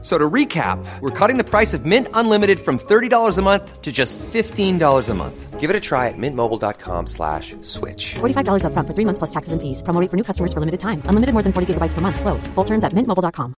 So 0.00 0.14
to 0.16 0.30
recap, 0.30 0.78
we're 1.00 1.10
cutting 1.10 1.38
the 1.38 1.44
price 1.44 1.74
of 1.74 1.84
Mint 1.84 2.06
Unlimited 2.14 2.60
from 2.60 2.78
$30 2.78 3.10
a 3.36 3.42
month 3.42 3.82
to 3.82 3.90
just 3.90 4.14
$15 4.30 4.78
a 4.78 5.14
month. 5.14 5.58
Give 5.58 5.70
it 5.70 5.74
a 5.74 5.82
try 5.82 6.06
at 6.06 6.14
mintmobile.com 6.14 7.10
slash 7.10 7.56
switch. 7.62 8.14
$45 8.22 8.62
upfront 8.62 8.86
for 8.86 8.94
three 8.94 9.04
months 9.04 9.18
plus 9.18 9.34
taxes 9.34 9.50
and 9.50 9.58
fees. 9.58 9.82
Promo 9.82 9.98
rate 9.98 10.06
for 10.06 10.14
new 10.14 10.22
customers 10.22 10.54
for 10.54 10.62
limited 10.62 10.78
time. 10.78 11.02
Unlimited 11.10 11.34
more 11.34 11.42
than 11.42 11.50
40 11.50 11.74
gigabytes 11.74 11.98
per 11.98 12.00
month. 12.00 12.20
Slows. 12.22 12.46
Full 12.54 12.64
terms 12.64 12.86
at 12.86 12.94
mintmobile.com. 12.94 13.58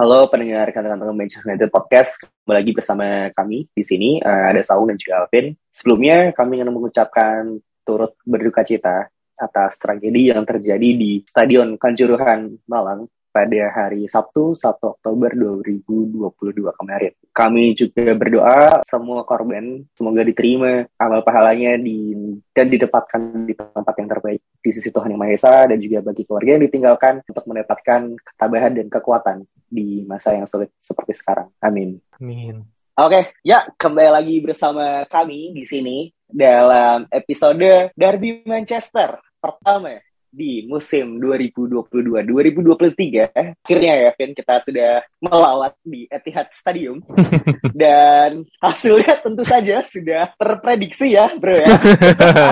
Halo 0.00 0.32
pendengar 0.32 0.72
kata-kata 0.72 1.12
Manchester 1.12 1.44
United 1.44 1.68
Podcast. 1.72 2.20
Kembali 2.20 2.56
lagi 2.56 2.72
bersama 2.72 3.28
kami 3.36 3.68
di 3.72 3.84
sini. 3.84 4.20
Uh, 4.20 4.48
ada 4.48 4.60
Saung 4.60 4.88
dan 4.88 4.96
juga 5.00 5.24
Alvin. 5.24 5.56
Sebelumnya 5.72 6.32
kami 6.36 6.60
ingin 6.60 6.72
mengucapkan 6.72 7.60
turut 7.84 8.16
berduka 8.24 8.64
cita 8.64 9.12
atas 9.40 9.80
tragedi 9.80 10.28
yang 10.28 10.44
terjadi 10.44 10.88
di 10.94 11.24
Stadion 11.24 11.80
Kanjuruhan 11.80 12.60
Malang 12.68 13.08
pada 13.30 13.70
hari 13.70 14.10
Sabtu 14.10 14.58
1 14.58 14.82
Oktober 14.82 15.30
2022 15.62 16.74
kemarin. 16.74 17.12
Kami 17.30 17.78
juga 17.78 18.12
berdoa 18.18 18.82
semua 18.84 19.22
korban 19.22 19.86
semoga 19.94 20.26
diterima 20.26 20.84
amal 20.98 21.22
pahalanya 21.22 21.78
di 21.78 22.12
dan 22.50 22.66
didapatkan 22.66 23.22
di 23.46 23.54
tempat 23.54 23.94
yang 24.02 24.10
terbaik 24.10 24.42
di 24.58 24.70
sisi 24.74 24.90
Tuhan 24.90 25.14
Yang 25.14 25.20
Maha 25.22 25.32
Esa 25.32 25.54
dan 25.70 25.78
juga 25.78 25.98
bagi 26.02 26.22
keluarga 26.26 26.50
yang 26.58 26.64
ditinggalkan 26.66 27.14
untuk 27.24 27.44
mendapatkan 27.46 28.00
ketabahan 28.18 28.72
dan 28.74 28.86
kekuatan 28.90 29.38
di 29.70 30.02
masa 30.04 30.34
yang 30.34 30.50
sulit 30.50 30.74
seperti 30.82 31.14
sekarang. 31.14 31.48
Amin. 31.62 32.02
Amin. 32.18 32.66
Oke, 33.00 33.32
ya 33.40 33.64
kembali 33.78 34.10
lagi 34.12 34.36
bersama 34.44 35.08
kami 35.08 35.56
di 35.56 35.64
sini 35.64 36.10
dalam 36.28 37.08
episode 37.08 37.94
Derby 37.96 38.44
Manchester 38.44 39.29
pertama 39.40 39.96
di 40.30 40.62
musim 40.70 41.18
2022-2023 41.18 43.34
akhirnya 43.34 43.94
ya 43.98 44.14
Vin 44.14 44.30
kita 44.30 44.62
sudah 44.62 45.02
melawat 45.18 45.74
di 45.82 46.06
Etihad 46.06 46.54
Stadium. 46.54 47.02
Dan 47.74 48.46
hasilnya 48.62 49.18
tentu 49.18 49.42
saja 49.42 49.82
sudah 49.82 50.30
terprediksi 50.38 51.18
ya 51.18 51.34
bro 51.34 51.58
ya. 51.58 51.74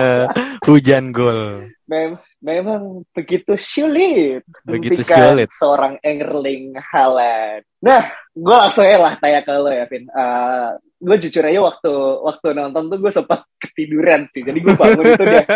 Hujan 0.67 1.15
gol. 1.15 1.71
Mem 1.89 2.21
memang 2.39 3.03
begitu 3.15 3.57
sulit 3.57 4.45
begitu 4.61 5.01
sulit. 5.01 5.49
seorang 5.49 5.97
Erling 6.03 6.77
Haaland. 6.77 7.65
Nah 7.81 8.13
gue 8.35 8.55
langsung 8.59 8.85
ya 8.85 8.99
lah 8.99 9.15
tanya 9.17 9.41
ke 9.41 9.51
lo 9.55 9.71
ya 9.71 9.87
Vin. 9.87 10.03
Uh, 10.11 10.75
gue 10.99 11.15
jujur 11.15 11.47
aja 11.47 11.63
waktu 11.63 11.93
waktu 12.27 12.47
nonton 12.51 12.91
tuh 12.91 12.99
gue 12.99 13.07
sempat 13.07 13.47
ketiduran 13.55 14.27
sih 14.35 14.43
jadi 14.43 14.59
gue 14.59 14.75
bangun 14.75 15.07
itu 15.07 15.23
dia 15.23 15.47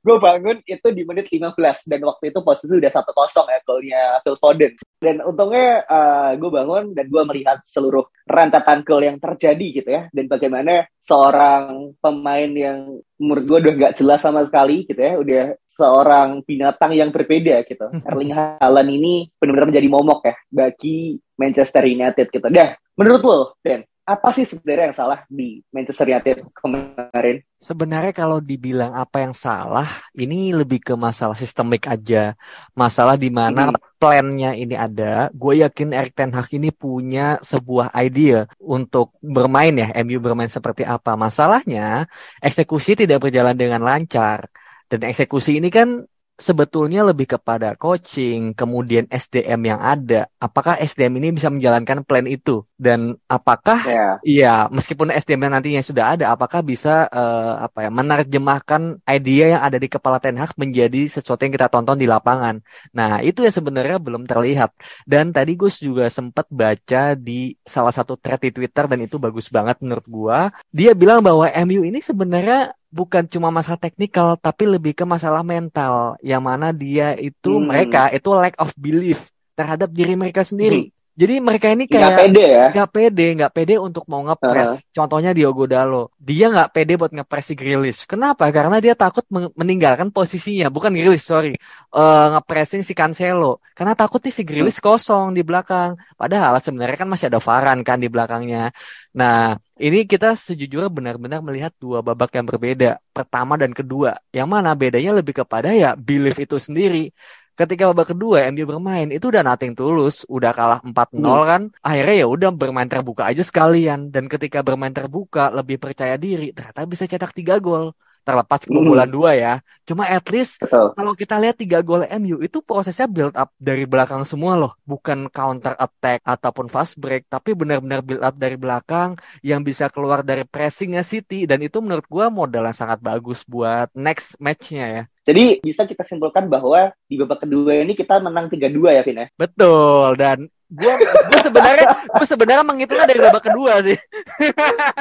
gue 0.00 0.16
bangun 0.16 0.56
itu 0.64 0.88
di 0.96 1.02
menit 1.04 1.28
15 1.28 1.52
dan 1.86 2.00
waktu 2.08 2.32
itu 2.32 2.40
posisi 2.40 2.72
udah 2.72 2.92
satu 2.92 3.12
kosong 3.12 3.46
ya 3.52 3.58
golnya 3.64 4.02
Phil 4.24 4.36
Foden. 4.40 4.72
Dan 5.00 5.24
untungnya 5.24 5.84
uh, 5.88 6.32
gue 6.36 6.50
bangun 6.52 6.92
dan 6.92 7.06
gue 7.08 7.22
melihat 7.28 7.60
seluruh 7.64 8.04
rentetan 8.28 8.84
gol 8.84 9.04
yang 9.04 9.16
terjadi 9.20 9.66
gitu 9.80 9.88
ya 9.88 10.02
dan 10.12 10.24
bagaimana 10.28 10.84
seorang 11.00 11.96
pemain 12.00 12.50
yang 12.52 13.00
menurut 13.16 13.44
gue 13.44 13.58
udah 13.68 13.74
nggak 13.76 13.94
jelas 13.96 14.20
sama 14.20 14.44
sekali 14.48 14.84
gitu 14.88 15.00
ya 15.00 15.14
udah 15.20 15.44
seorang 15.80 16.44
binatang 16.44 16.92
yang 16.92 17.08
berbeda 17.08 17.64
gitu. 17.64 17.86
Erling 18.08 18.36
Haaland 18.36 18.90
ini 18.92 19.28
benar-benar 19.40 19.68
menjadi 19.72 19.88
momok 19.88 20.20
ya 20.28 20.36
bagi 20.52 21.16
Manchester 21.40 21.84
United 21.88 22.28
gitu. 22.28 22.46
Dah 22.52 22.76
menurut 23.00 23.22
lo 23.24 23.40
Dan 23.64 23.88
apa 24.10 24.34
sih 24.34 24.42
sebenarnya 24.42 24.90
yang 24.90 24.98
salah 24.98 25.22
di 25.30 25.62
Manchester 25.70 26.10
United 26.10 26.50
kemarin? 26.50 27.46
Sebenarnya 27.62 28.10
kalau 28.10 28.42
dibilang 28.42 28.90
apa 28.90 29.22
yang 29.22 29.30
salah, 29.30 29.86
ini 30.18 30.50
lebih 30.50 30.82
ke 30.82 30.98
masalah 30.98 31.38
sistemik 31.38 31.86
aja. 31.86 32.34
Masalah 32.74 33.14
di 33.14 33.30
mana 33.30 33.70
hmm. 33.70 33.78
plannya 34.02 34.58
ini 34.58 34.74
ada. 34.74 35.30
Gue 35.30 35.62
yakin 35.62 35.94
Erik 35.94 36.18
Ten 36.18 36.34
Hag 36.34 36.50
ini 36.50 36.74
punya 36.74 37.38
sebuah 37.38 37.94
ide 38.02 38.50
untuk 38.58 39.14
bermain 39.22 39.78
ya, 39.78 39.94
MU 40.02 40.18
bermain 40.18 40.50
seperti 40.50 40.82
apa. 40.82 41.14
Masalahnya, 41.14 42.10
eksekusi 42.42 42.98
tidak 42.98 43.22
berjalan 43.22 43.54
dengan 43.54 43.86
lancar. 43.86 44.50
Dan 44.90 45.06
eksekusi 45.06 45.62
ini 45.62 45.70
kan 45.70 46.02
sebetulnya 46.40 47.04
lebih 47.04 47.36
kepada 47.36 47.76
coaching, 47.76 48.56
kemudian 48.56 49.04
SDM 49.12 49.76
yang 49.76 49.80
ada. 49.84 50.26
Apakah 50.40 50.80
SDM 50.80 51.20
ini 51.20 51.36
bisa 51.36 51.52
menjalankan 51.52 52.02
plan 52.02 52.24
itu? 52.24 52.64
Dan 52.80 53.20
apakah 53.28 53.84
yeah. 53.84 54.14
iya 54.24 54.54
meskipun 54.72 55.12
SDM 55.12 55.46
yang 55.46 55.54
nantinya 55.60 55.84
sudah 55.84 56.16
ada, 56.16 56.32
apakah 56.32 56.64
bisa 56.64 57.04
uh, 57.12 57.60
apa 57.68 57.86
ya 57.86 57.90
menerjemahkan 57.92 59.04
ide 59.04 59.52
yang 59.52 59.60
ada 59.60 59.76
di 59.76 59.86
kepala 59.92 60.16
Ten 60.16 60.40
Hag 60.40 60.56
menjadi 60.56 61.06
sesuatu 61.12 61.44
yang 61.44 61.52
kita 61.52 61.68
tonton 61.68 62.00
di 62.00 62.08
lapangan. 62.08 62.64
Nah, 62.96 63.20
itu 63.20 63.44
yang 63.44 63.52
sebenarnya 63.52 64.00
belum 64.00 64.24
terlihat. 64.24 64.72
Dan 65.04 65.36
tadi 65.36 65.60
Gus 65.60 65.84
juga 65.84 66.08
sempat 66.08 66.48
baca 66.48 67.12
di 67.14 67.52
salah 67.68 67.92
satu 67.92 68.16
thread 68.16 68.40
di 68.40 68.50
Twitter 68.56 68.88
dan 68.88 68.98
itu 69.04 69.20
bagus 69.20 69.52
banget 69.52 69.76
menurut 69.84 70.06
gua. 70.08 70.48
Dia 70.72 70.96
bilang 70.96 71.20
bahwa 71.20 71.44
MU 71.68 71.84
ini 71.84 72.00
sebenarnya 72.00 72.72
bukan 72.90 73.24
cuma 73.30 73.54
masalah 73.54 73.78
teknikal 73.78 74.34
tapi 74.34 74.66
lebih 74.66 74.92
ke 74.98 75.06
masalah 75.06 75.46
mental 75.46 76.18
yang 76.20 76.42
mana 76.42 76.74
dia 76.74 77.14
itu 77.14 77.56
hmm. 77.56 77.64
mereka 77.70 78.10
itu 78.10 78.28
lack 78.34 78.58
of 78.58 78.74
belief 78.74 79.30
terhadap 79.54 79.88
diri 79.94 80.18
mereka 80.18 80.42
sendiri. 80.42 80.90
Hmm. 80.90 80.98
Jadi 81.20 81.36
mereka 81.36 81.68
ini 81.68 81.84
kayak 81.84 82.00
nggak 82.00 82.20
pede 82.22 82.44
ya, 82.48 82.66
nggak 82.72 82.90
pede, 82.96 83.26
nggak 83.36 83.52
pede 83.52 83.74
untuk 83.76 84.08
mau 84.08 84.24
ngepres. 84.24 84.70
Uh 84.72 84.76
-huh. 84.80 84.94
Contohnya 84.94 85.36
Diogo 85.36 85.68
Dalo, 85.68 86.16
dia 86.16 86.48
nggak 86.48 86.72
pede 86.72 86.96
buat 86.96 87.12
ngepres 87.12 87.44
si 87.44 87.54
Grilis. 87.58 88.08
Kenapa? 88.08 88.48
Karena 88.48 88.80
dia 88.80 88.96
takut 88.96 89.26
meninggalkan 89.28 90.08
posisinya, 90.08 90.72
bukan 90.72 90.96
Grilis, 90.96 91.20
sorry, 91.20 91.60
uh, 91.92 92.40
ngepresin 92.40 92.86
si 92.88 92.96
Cancelo. 92.96 93.60
Karena 93.76 93.92
takut 93.92 94.22
nih 94.24 94.32
si 94.32 94.48
Grilis 94.48 94.80
hmm. 94.80 94.86
kosong 94.86 95.36
di 95.36 95.44
belakang. 95.44 96.00
Padahal 96.16 96.56
sebenarnya 96.64 96.96
kan 96.96 97.08
masih 97.12 97.28
ada 97.28 97.40
Varan 97.42 97.84
kan 97.84 98.00
di 98.00 98.08
belakangnya. 98.08 98.72
Nah, 99.12 99.60
ini 99.80 100.04
kita 100.04 100.36
sejujurnya 100.36 100.92
benar-benar 100.92 101.40
melihat 101.40 101.72
dua 101.80 102.04
babak 102.04 102.36
yang 102.36 102.44
berbeda, 102.44 103.00
pertama 103.16 103.56
dan 103.56 103.72
kedua. 103.72 104.20
Yang 104.28 104.48
mana 104.52 104.70
bedanya 104.76 105.12
lebih 105.16 105.34
kepada 105.40 105.72
ya 105.72 105.96
belief 105.96 106.36
itu 106.36 106.56
sendiri 106.60 107.16
ketika 107.60 107.92
babak 107.92 108.16
kedua 108.16 108.48
MU 108.48 108.64
bermain 108.64 109.12
itu 109.12 109.28
udah 109.28 109.44
nothing 109.44 109.76
tulus, 109.76 110.24
udah 110.32 110.52
kalah 110.56 110.80
4-0 110.80 111.20
hmm. 111.20 111.44
kan. 111.44 111.62
Akhirnya 111.84 112.16
ya 112.24 112.26
udah 112.28 112.50
bermain 112.56 112.88
terbuka 112.88 113.28
aja 113.28 113.44
sekalian 113.44 114.08
dan 114.08 114.24
ketika 114.32 114.64
bermain 114.64 114.92
terbuka 114.92 115.52
lebih 115.52 115.76
percaya 115.76 116.16
diri, 116.16 116.56
ternyata 116.56 116.88
bisa 116.88 117.04
cetak 117.04 117.32
3 117.36 117.60
gol 117.60 117.92
terlepas 118.22 118.62
kebobolan 118.64 119.08
hmm. 119.08 119.16
dua 119.16 119.30
ya. 119.36 119.54
Cuma 119.88 120.06
at 120.06 120.26
least 120.30 120.62
Betul. 120.62 120.94
kalau 120.94 121.12
kita 121.18 121.34
lihat 121.42 121.58
tiga 121.58 121.82
gol 121.82 122.06
MU 122.06 122.38
itu 122.44 122.62
prosesnya 122.62 123.10
build 123.10 123.34
up 123.34 123.50
dari 123.58 123.84
belakang 123.88 124.22
semua 124.22 124.54
loh, 124.54 124.78
bukan 124.86 125.26
counter 125.32 125.74
attack 125.74 126.22
ataupun 126.22 126.70
fast 126.70 126.94
break, 127.00 127.26
tapi 127.26 127.58
benar-benar 127.58 128.04
build 128.04 128.22
up 128.22 128.36
dari 128.38 128.54
belakang 128.54 129.18
yang 129.42 129.66
bisa 129.66 129.90
keluar 129.90 130.22
dari 130.22 130.46
pressingnya 130.46 131.02
City 131.02 131.48
dan 131.48 131.58
itu 131.64 131.82
menurut 131.82 132.06
gua 132.06 132.30
modal 132.30 132.70
yang 132.70 132.76
sangat 132.76 133.02
bagus 133.02 133.42
buat 133.48 133.90
next 133.98 134.38
matchnya 134.38 134.86
ya. 134.86 135.02
Jadi 135.26 135.62
bisa 135.62 135.86
kita 135.86 136.02
simpulkan 136.02 136.50
bahwa 136.50 136.90
di 137.06 137.14
babak 137.14 137.46
kedua 137.46 137.82
ini 137.82 137.94
kita 137.94 138.18
menang 138.18 138.50
3-2 138.50 138.96
ya, 138.98 139.02
Vin 139.06 139.22
ya? 139.22 139.26
Betul, 139.38 140.18
dan 140.18 140.50
gue 140.70 140.94
gue 141.02 141.40
sebenarnya 141.42 141.86
gue 142.14 142.26
sebenarnya 142.26 142.64
menghitungnya 142.66 143.06
dari 143.10 143.20
babak 143.22 143.42
kedua 143.50 143.82
sih. 143.82 143.98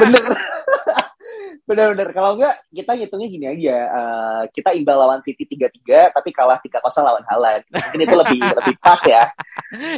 Bener. 0.01 0.23
Benar-benar 1.69 2.09
kalau 2.17 2.33
enggak 2.33 2.65
kita 2.73 2.91
ngitungnya 2.97 3.29
gini 3.29 3.45
aja. 3.45 3.77
Uh, 3.93 4.41
kita 4.49 4.73
imbal 4.73 4.97
lawan 4.97 5.21
City 5.21 5.45
3-3 5.45 6.09
tapi 6.17 6.33
kalah 6.33 6.57
3-0 6.65 6.81
lawan 6.81 7.21
Haaland. 7.29 7.61
Mungkin 7.69 8.01
itu 8.09 8.15
lebih 8.17 8.39
lebih 8.57 8.75
pas 8.81 9.01
ya. 9.05 9.29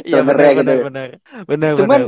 Iya 0.04 0.20
benar 0.20 0.52
gitu. 0.52 0.74
benar 0.84 1.08
benar. 1.48 1.70
Cuman 1.80 2.00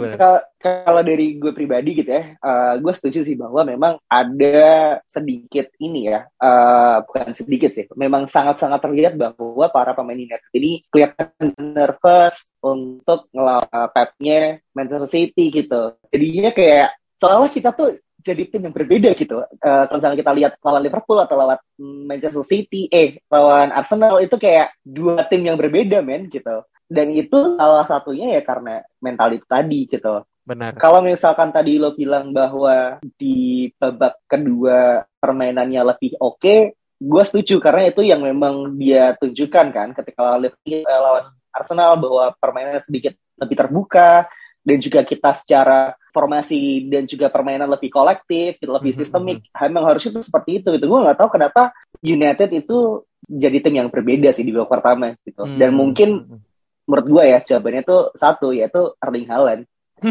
kalau 0.60 1.00
dari 1.00 1.40
gue 1.40 1.52
pribadi 1.56 1.96
gitu 1.96 2.12
ya, 2.12 2.36
uh, 2.44 2.76
gue 2.76 2.92
setuju 2.92 3.24
sih 3.24 3.36
bahwa 3.40 3.64
memang 3.64 3.96
ada 4.04 5.00
sedikit 5.08 5.72
ini 5.80 6.12
ya, 6.12 6.28
uh, 6.40 7.00
bukan 7.04 7.32
sedikit 7.32 7.72
sih, 7.72 7.88
memang 7.96 8.28
sangat-sangat 8.28 8.80
terlihat 8.84 9.16
bahwa 9.16 9.68
para 9.72 9.96
pemain 9.96 10.16
United 10.16 10.48
ini 10.56 10.84
kelihatan 10.92 11.52
nervous 11.56 12.48
untuk 12.60 13.28
ngelawan 13.32 13.88
Pepnya 13.92 14.60
Manchester 14.72 15.08
City 15.08 15.52
gitu. 15.52 15.96
Jadinya 16.12 16.52
kayak 16.52 16.96
seolah 17.20 17.48
kita 17.48 17.72
tuh 17.72 18.03
jadi 18.24 18.42
tim 18.48 18.64
yang 18.64 18.74
berbeda 18.74 19.12
gitu. 19.12 19.44
Uh, 19.60 19.84
kalau 19.86 20.00
misalnya 20.00 20.18
kita 20.24 20.32
lihat 20.32 20.52
lawan 20.64 20.82
Liverpool 20.82 21.20
atau 21.20 21.36
lawan 21.36 21.60
Manchester 21.78 22.44
City, 22.48 22.88
eh 22.88 23.20
lawan 23.28 23.70
Arsenal 23.70 24.18
itu 24.24 24.40
kayak 24.40 24.72
dua 24.80 25.28
tim 25.28 25.44
yang 25.44 25.60
berbeda 25.60 26.00
men 26.00 26.32
gitu. 26.32 26.64
Dan 26.88 27.12
itu 27.12 27.60
salah 27.60 27.84
satunya 27.84 28.40
ya 28.40 28.42
karena 28.44 28.80
mental 29.04 29.36
itu 29.36 29.44
tadi 29.44 29.84
gitu. 29.84 30.24
Benar. 30.44 30.76
Kalau 30.76 31.00
misalkan 31.00 31.52
tadi 31.52 31.80
lo 31.80 31.96
bilang 31.96 32.32
bahwa 32.32 33.00
di 33.00 33.68
babak 33.80 34.20
kedua 34.28 35.00
permainannya 35.16 35.80
lebih 35.80 36.20
oke, 36.20 36.40
okay, 36.40 36.60
gue 37.00 37.22
setuju 37.24 37.60
karena 37.64 37.88
itu 37.88 38.04
yang 38.04 38.20
memang 38.20 38.76
dia 38.76 39.16
tunjukkan 39.16 39.66
kan 39.72 39.88
ketika 39.96 40.20
lawan, 40.20 40.52
lawan 40.84 41.24
Arsenal 41.54 41.96
bahwa 41.96 42.36
permainan 42.36 42.84
sedikit 42.84 43.16
lebih 43.40 43.56
terbuka 43.56 44.28
dan 44.64 44.80
juga 44.80 45.04
kita 45.04 45.30
secara 45.36 45.92
formasi 46.10 46.88
dan 46.88 47.04
juga 47.04 47.28
permainan 47.28 47.68
lebih 47.68 47.92
kolektif, 47.92 48.56
lebih 48.64 48.96
sistemik. 48.96 49.44
Mm-hmm. 49.44 49.60
Memang 49.68 49.84
harusnya 49.92 50.16
itu 50.16 50.22
seperti 50.24 50.64
itu. 50.64 50.72
Itu 50.72 50.88
gue 50.88 51.00
nggak 51.04 51.20
tahu 51.20 51.36
kenapa 51.36 51.76
United 52.00 52.48
itu 52.48 53.04
jadi 53.28 53.60
tim 53.60 53.84
yang 53.84 53.88
berbeda 53.92 54.32
sih 54.32 54.42
di 54.42 54.56
babak 54.56 54.80
pertama 54.80 55.12
gitu. 55.20 55.44
Mm-hmm. 55.44 55.60
Dan 55.60 55.70
mungkin 55.76 56.08
menurut 56.88 57.06
gue 57.06 57.24
ya 57.28 57.38
jawabannya 57.44 57.82
itu 57.84 57.98
satu 58.16 58.48
yaitu 58.56 58.82
Erling 59.04 59.28
Haaland. 59.28 59.62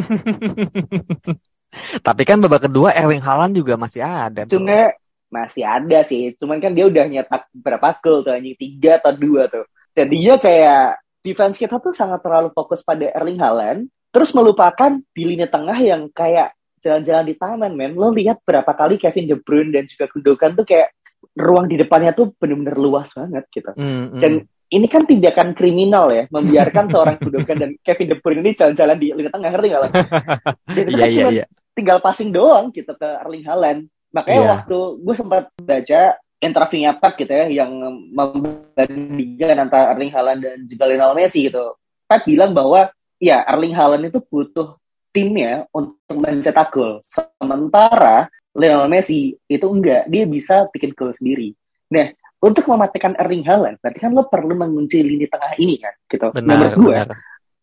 Tapi 2.06 2.22
kan 2.22 2.38
babak 2.38 2.70
kedua 2.70 2.94
Erling 2.94 3.26
Haaland 3.26 3.58
juga 3.58 3.74
masih 3.74 4.06
ada. 4.06 4.46
Cuma 4.46 4.94
masih 5.34 5.66
ada 5.66 6.06
sih. 6.06 6.38
Cuman 6.38 6.62
kan 6.62 6.78
dia 6.78 6.86
udah 6.86 7.10
nyetak 7.10 7.50
berapa 7.58 7.98
gol 8.06 8.22
tuh 8.22 8.38
anjing 8.38 8.54
tiga 8.54 9.02
atau 9.02 9.18
dua 9.18 9.50
tuh. 9.50 9.66
Jadinya 9.98 10.38
kayak 10.38 11.02
defense 11.26 11.58
kita 11.58 11.82
tuh 11.82 11.98
sangat 11.98 12.22
terlalu 12.22 12.54
fokus 12.54 12.86
pada 12.86 13.10
Erling 13.18 13.42
Haaland 13.42 13.90
Terus 14.14 14.30
melupakan 14.38 15.02
di 15.10 15.24
lini 15.26 15.50
tengah 15.50 15.74
yang 15.82 16.06
kayak 16.14 16.54
jalan-jalan 16.86 17.26
di 17.26 17.36
taman, 17.36 17.74
men. 17.74 17.98
Lo 17.98 18.14
lihat 18.14 18.46
berapa 18.46 18.70
kali 18.70 19.02
Kevin 19.02 19.26
De 19.26 19.36
Bruyne 19.42 19.74
dan 19.74 19.90
juga 19.90 20.06
Gundogan 20.06 20.54
tuh 20.54 20.70
kayak 20.70 20.94
ruang 21.34 21.66
di 21.66 21.82
depannya 21.82 22.14
tuh 22.14 22.30
bener-bener 22.38 22.78
luas 22.78 23.10
banget 23.16 23.48
gitu. 23.50 23.74
Mm, 23.74 24.14
mm. 24.14 24.22
Dan 24.22 24.34
ini 24.74 24.86
kan 24.86 25.06
tindakan 25.06 25.58
kriminal 25.58 26.14
ya, 26.14 26.30
membiarkan 26.30 26.94
seorang 26.94 27.18
Gundogan 27.18 27.58
dan 27.58 27.72
Kevin 27.82 28.14
De 28.14 28.18
Bruyne 28.22 28.42
ini 28.46 28.52
jalan-jalan 28.54 28.98
di 29.02 29.08
lini 29.18 29.30
tengah, 29.34 29.50
ngerti 29.50 29.68
gak 29.74 29.82
lo? 29.82 29.88
Itu 29.90 30.92
yeah, 30.94 30.98
kan 31.00 31.10
yeah, 31.10 31.30
yeah. 31.42 31.48
tinggal 31.74 31.98
passing 31.98 32.30
doang 32.30 32.70
gitu 32.70 32.94
ke 32.94 33.10
Erling 33.26 33.46
Haaland. 33.50 33.90
Makanya 34.14 34.42
yeah. 34.46 34.52
waktu 34.62 34.78
gue 35.02 35.16
sempat 35.18 35.50
baca 35.58 36.02
interviewnya 36.38 36.92
Pep 37.02 37.14
gitu 37.18 37.34
ya, 37.34 37.46
yang 37.50 37.72
membandingkan 38.14 39.58
antara 39.58 39.94
Erling 39.96 40.14
Haaland 40.14 40.42
dan 40.46 40.58
juga 40.70 40.86
Lionel 40.86 41.18
Messi 41.18 41.50
gitu. 41.50 41.74
Pep 42.06 42.22
bilang 42.28 42.54
bahwa 42.54 42.94
ya 43.24 43.48
Erling 43.48 43.72
Haaland 43.72 44.12
itu 44.12 44.20
butuh 44.20 44.76
timnya 45.16 45.64
untuk 45.72 46.20
mencetak 46.20 46.68
gol. 46.76 47.00
Sementara 47.08 48.28
Lionel 48.52 48.92
Messi 48.92 49.32
itu 49.48 49.66
enggak, 49.66 50.12
dia 50.12 50.28
bisa 50.28 50.68
bikin 50.68 50.92
gol 50.92 51.16
sendiri. 51.16 51.56
Nah, 51.88 52.12
untuk 52.44 52.68
mematikan 52.68 53.16
Erling 53.16 53.48
Haaland, 53.48 53.80
berarti 53.80 54.00
kan 54.04 54.12
lo 54.12 54.28
perlu 54.28 54.52
mengunci 54.52 55.00
lini 55.00 55.32
tengah 55.32 55.56
ini 55.56 55.80
kan, 55.80 55.96
gitu. 56.12 56.28
Benar, 56.36 56.44
Menurut 56.44 56.74
gue, 56.76 56.98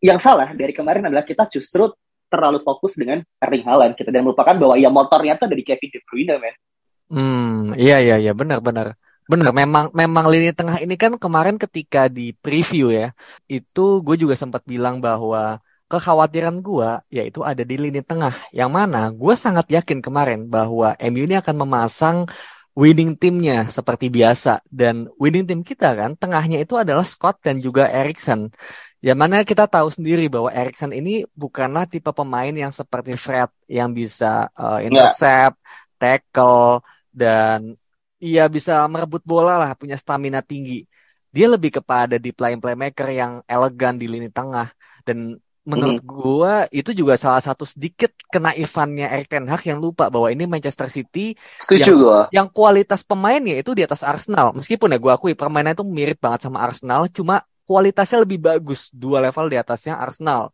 yang 0.01 0.17
salah 0.17 0.49
dari 0.57 0.73
kemarin 0.73 1.05
adalah 1.05 1.21
kita 1.21 1.45
justru 1.53 1.93
terlalu 2.31 2.65
fokus 2.65 2.97
dengan 2.97 3.21
Erling 3.37 3.61
Haaland, 3.67 3.93
gitu, 3.93 4.09
dan 4.09 4.25
melupakan 4.25 4.57
bahwa 4.57 4.75
ya 4.81 4.89
motornya 4.89 5.37
tuh 5.37 5.45
dari 5.45 5.61
Kevin 5.61 5.89
De 5.93 5.99
Bruyne, 6.01 6.35
men. 6.41 6.55
Hmm, 7.11 7.61
iya 7.77 8.01
iya 8.01 8.15
iya, 8.17 8.33
benar 8.33 8.63
benar. 8.63 8.97
Benar, 9.31 9.55
memang 9.55 9.85
memang 9.95 10.25
lini 10.27 10.51
tengah 10.51 10.77
ini 10.83 10.99
kan 10.99 11.15
kemarin 11.15 11.55
ketika 11.55 12.11
di 12.11 12.35
preview 12.43 12.91
ya, 12.91 13.15
itu 13.47 14.03
gue 14.05 14.15
juga 14.19 14.35
sempat 14.35 14.61
bilang 14.67 14.99
bahwa 14.99 15.63
kekhawatiran 15.87 16.59
gue 16.59 16.89
yaitu 17.17 17.39
ada 17.39 17.63
di 17.63 17.75
lini 17.79 18.03
tengah. 18.03 18.35
Yang 18.51 18.71
mana 18.77 19.07
gue 19.21 19.33
sangat 19.39 19.71
yakin 19.71 20.03
kemarin 20.03 20.51
bahwa 20.51 20.99
MU 20.99 21.23
ini 21.23 21.39
akan 21.39 21.55
memasang 21.63 22.17
winning 22.75 23.15
timnya 23.15 23.71
seperti 23.71 24.11
biasa. 24.11 24.67
Dan 24.67 25.07
winning 25.15 25.47
tim 25.47 25.61
kita 25.63 25.95
kan 25.95 26.11
tengahnya 26.19 26.59
itu 26.59 26.75
adalah 26.75 27.07
Scott 27.07 27.39
dan 27.39 27.63
juga 27.63 27.87
Erikson. 27.87 28.51
Yang 28.99 29.17
mana 29.17 29.35
kita 29.47 29.63
tahu 29.63 29.87
sendiri 29.95 30.27
bahwa 30.27 30.51
Erikson 30.51 30.91
ini 30.91 31.23
bukanlah 31.31 31.87
tipe 31.87 32.11
pemain 32.11 32.51
yang 32.51 32.75
seperti 32.75 33.15
Fred 33.15 33.47
yang 33.71 33.95
bisa 33.95 34.51
uh, 34.59 34.83
intercept, 34.83 35.55
tackle, 35.95 36.83
dan 37.11 37.80
iya 38.21 38.45
bisa 38.45 38.85
merebut 38.85 39.25
bola 39.25 39.57
lah, 39.57 39.71
punya 39.73 39.97
stamina 39.97 40.39
tinggi. 40.45 40.85
Dia 41.33 41.49
lebih 41.49 41.81
kepada 41.81 42.15
di 42.21 42.29
playing 42.29 42.61
playmaker 42.61 43.07
yang 43.09 43.41
elegan 43.49 43.97
di 43.97 44.05
lini 44.05 44.29
tengah 44.29 44.69
dan 45.07 45.41
menurut 45.61 46.01
hmm. 46.01 46.09
gua 46.09 46.53
itu 46.73 46.91
juga 46.91 47.13
salah 47.21 47.41
satu 47.41 47.69
sedikit 47.69 48.09
kenaifannya 48.33 49.05
Erik 49.13 49.29
Ten 49.29 49.45
Hag 49.45 49.61
yang 49.61 49.77
lupa 49.77 50.09
bahwa 50.09 50.33
ini 50.33 50.49
Manchester 50.49 50.89
City 50.89 51.37
Setuju 51.61 51.81
yang, 51.81 51.97
gua. 52.01 52.19
yang 52.33 52.47
kualitas 52.49 53.05
pemainnya 53.05 53.61
itu 53.61 53.71
di 53.77 53.85
atas 53.85 54.01
Arsenal. 54.01 54.53
Meskipun 54.57 54.93
ya 54.93 54.97
gua 55.01 55.17
akui 55.17 55.33
permainan 55.37 55.77
itu 55.77 55.85
mirip 55.85 56.17
banget 56.21 56.49
sama 56.49 56.61
Arsenal, 56.65 57.09
cuma 57.09 57.45
kualitasnya 57.65 58.27
lebih 58.27 58.41
bagus 58.41 58.91
dua 58.91 59.23
level 59.23 59.47
di 59.47 59.57
atasnya 59.57 59.95
Arsenal. 59.97 60.51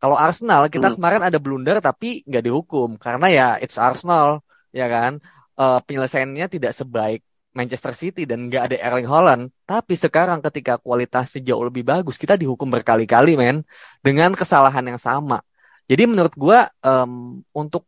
Kalau 0.00 0.16
Arsenal 0.16 0.68
kita 0.72 0.88
hmm. 0.92 0.96
kemarin 0.96 1.22
ada 1.24 1.38
blunder 1.40 1.76
tapi 1.84 2.24
nggak 2.24 2.44
dihukum 2.44 2.96
karena 2.96 3.26
ya 3.28 3.46
it's 3.60 3.76
Arsenal 3.76 4.44
ya 4.74 4.90
kan 4.90 5.22
uh, 5.58 5.80
penyelesaiannya 5.82 6.46
tidak 6.50 6.72
sebaik 6.72 7.20
Manchester 7.54 7.94
City 7.94 8.26
dan 8.26 8.50
nggak 8.50 8.62
ada 8.70 8.76
Erling 8.82 9.08
Haaland. 9.08 9.42
Tapi 9.62 9.94
sekarang 9.94 10.42
ketika 10.42 10.76
kualitasnya 10.82 11.40
jauh 11.46 11.62
lebih 11.62 11.86
bagus, 11.86 12.18
kita 12.18 12.34
dihukum 12.34 12.66
berkali-kali, 12.66 13.38
men, 13.38 13.62
dengan 14.02 14.34
kesalahan 14.34 14.82
yang 14.82 14.98
sama. 14.98 15.40
Jadi 15.86 16.02
menurut 16.10 16.34
gue 16.34 16.58
um, 16.82 17.40
untuk 17.54 17.86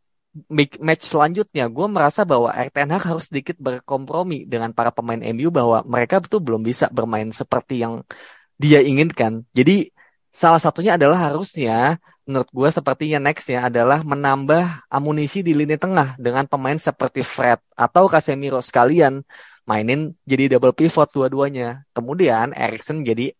match 0.79 1.09
selanjutnya, 1.09 1.67
gue 1.67 1.87
merasa 1.89 2.23
bahwa 2.23 2.53
Ten 2.71 2.93
Hag 2.93 3.05
harus 3.09 3.27
sedikit 3.27 3.57
berkompromi 3.57 4.45
dengan 4.45 4.71
para 4.71 4.93
pemain 4.93 5.19
MU 5.33 5.49
bahwa 5.49 5.83
mereka 5.89 6.21
betul 6.21 6.45
belum 6.45 6.63
bisa 6.63 6.93
bermain 6.93 7.33
seperti 7.33 7.83
yang 7.83 8.05
dia 8.61 8.85
inginkan. 8.85 9.49
Jadi 9.57 9.91
salah 10.29 10.61
satunya 10.61 11.01
adalah 11.01 11.33
harusnya 11.33 11.97
menurut 12.27 12.51
gue 12.51 12.69
sepertinya 12.75 13.19
nextnya 13.23 13.59
adalah 13.71 13.99
menambah 14.03 14.63
amunisi 14.91 15.39
di 15.47 15.53
lini 15.55 15.79
tengah 15.79 16.19
dengan 16.19 16.45
pemain 16.51 16.77
seperti 16.77 17.23
Fred 17.23 17.63
atau 17.79 18.11
Casemiro 18.13 18.59
sekalian 18.59 19.23
mainin 19.71 20.15
jadi 20.31 20.45
double 20.59 20.75
pivot 20.75 21.09
dua-duanya. 21.15 21.87
Kemudian 21.95 22.51
Erikson 22.55 23.07
jadi 23.07 23.31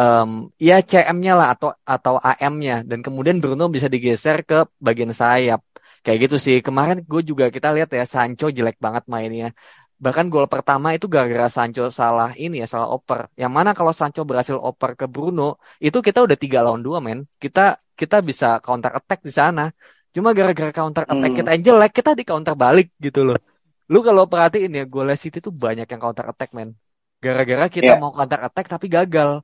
um, 0.00 0.52
ya 0.60 0.80
CM-nya 0.84 1.32
lah 1.38 1.48
atau 1.56 1.70
atau 1.94 2.14
AM-nya 2.20 2.84
dan 2.84 3.00
kemudian 3.06 3.36
Bruno 3.42 3.64
bisa 3.72 3.88
digeser 3.88 4.44
ke 4.44 4.68
bagian 4.86 5.12
sayap. 5.20 5.60
Kayak 6.04 6.18
gitu 6.28 6.36
sih. 6.46 6.56
Kemarin 6.66 7.02
gue 7.02 7.22
juga 7.30 7.44
kita 7.50 7.68
lihat 7.74 7.90
ya 7.98 8.04
Sancho 8.06 8.46
jelek 8.56 8.76
banget 8.84 9.04
mainnya. 9.12 9.46
Bahkan 9.96 10.28
gol 10.28 10.44
pertama 10.44 10.92
itu 10.92 11.08
gara-gara 11.08 11.48
Sancho 11.48 11.88
salah 11.88 12.36
ini 12.36 12.60
ya, 12.60 12.68
salah 12.68 12.92
oper. 12.92 13.32
Yang 13.32 13.52
mana 13.56 13.70
kalau 13.72 13.96
Sancho 13.96 14.28
berhasil 14.28 14.52
oper 14.52 14.92
ke 14.92 15.08
Bruno, 15.08 15.56
itu 15.80 16.04
kita 16.04 16.20
udah 16.20 16.36
tiga 16.36 16.60
lawan 16.60 16.84
dua 16.84 17.00
men. 17.00 17.24
Kita 17.40 17.80
kita 17.96 18.20
bisa 18.20 18.60
counter 18.60 18.92
attack 18.92 19.24
di 19.24 19.32
sana. 19.32 19.72
Cuma 20.12 20.36
gara-gara 20.36 20.68
counter 20.68 21.08
attack 21.08 21.32
hmm. 21.32 21.38
kita 21.40 21.48
yang 21.56 21.64
jelek, 21.64 21.92
kita 21.96 22.10
di 22.12 22.24
counter 22.28 22.52
balik 22.52 22.92
gitu 23.00 23.24
loh. 23.24 23.40
Lu 23.88 24.04
kalau 24.04 24.28
perhatiin 24.28 24.76
ya, 24.76 24.84
gol 24.84 25.08
City 25.16 25.40
itu 25.40 25.48
banyak 25.48 25.88
yang 25.88 26.00
counter 26.00 26.28
attack 26.28 26.52
men. 26.52 26.76
Gara-gara 27.24 27.64
kita 27.72 27.96
yeah. 27.96 28.00
mau 28.00 28.12
counter 28.12 28.40
attack 28.44 28.68
tapi 28.68 28.92
gagal. 28.92 29.40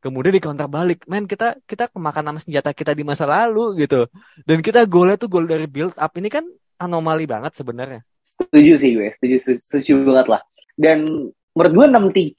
Kemudian 0.00 0.32
di 0.32 0.40
counter 0.40 0.64
balik, 0.64 1.04
men 1.04 1.28
kita 1.28 1.60
kita 1.68 1.92
kemakan 1.92 2.24
nama 2.24 2.38
senjata 2.40 2.72
kita 2.72 2.96
di 2.96 3.04
masa 3.04 3.28
lalu 3.28 3.84
gitu. 3.84 4.08
Dan 4.48 4.64
kita 4.64 4.80
golnya 4.88 5.20
tuh 5.20 5.28
gol 5.28 5.44
dari 5.44 5.68
build 5.68 5.92
up 5.92 6.12
ini 6.16 6.32
kan 6.32 6.48
anomali 6.80 7.28
banget 7.28 7.52
sebenarnya 7.52 8.00
setuju 8.40 8.72
sih 8.80 8.90
gue 8.96 9.08
setuju 9.20 9.36
setuju 9.68 9.92
banget 10.08 10.26
lah 10.32 10.42
dan 10.80 10.98
menurut 11.52 11.72
gue 11.76 11.86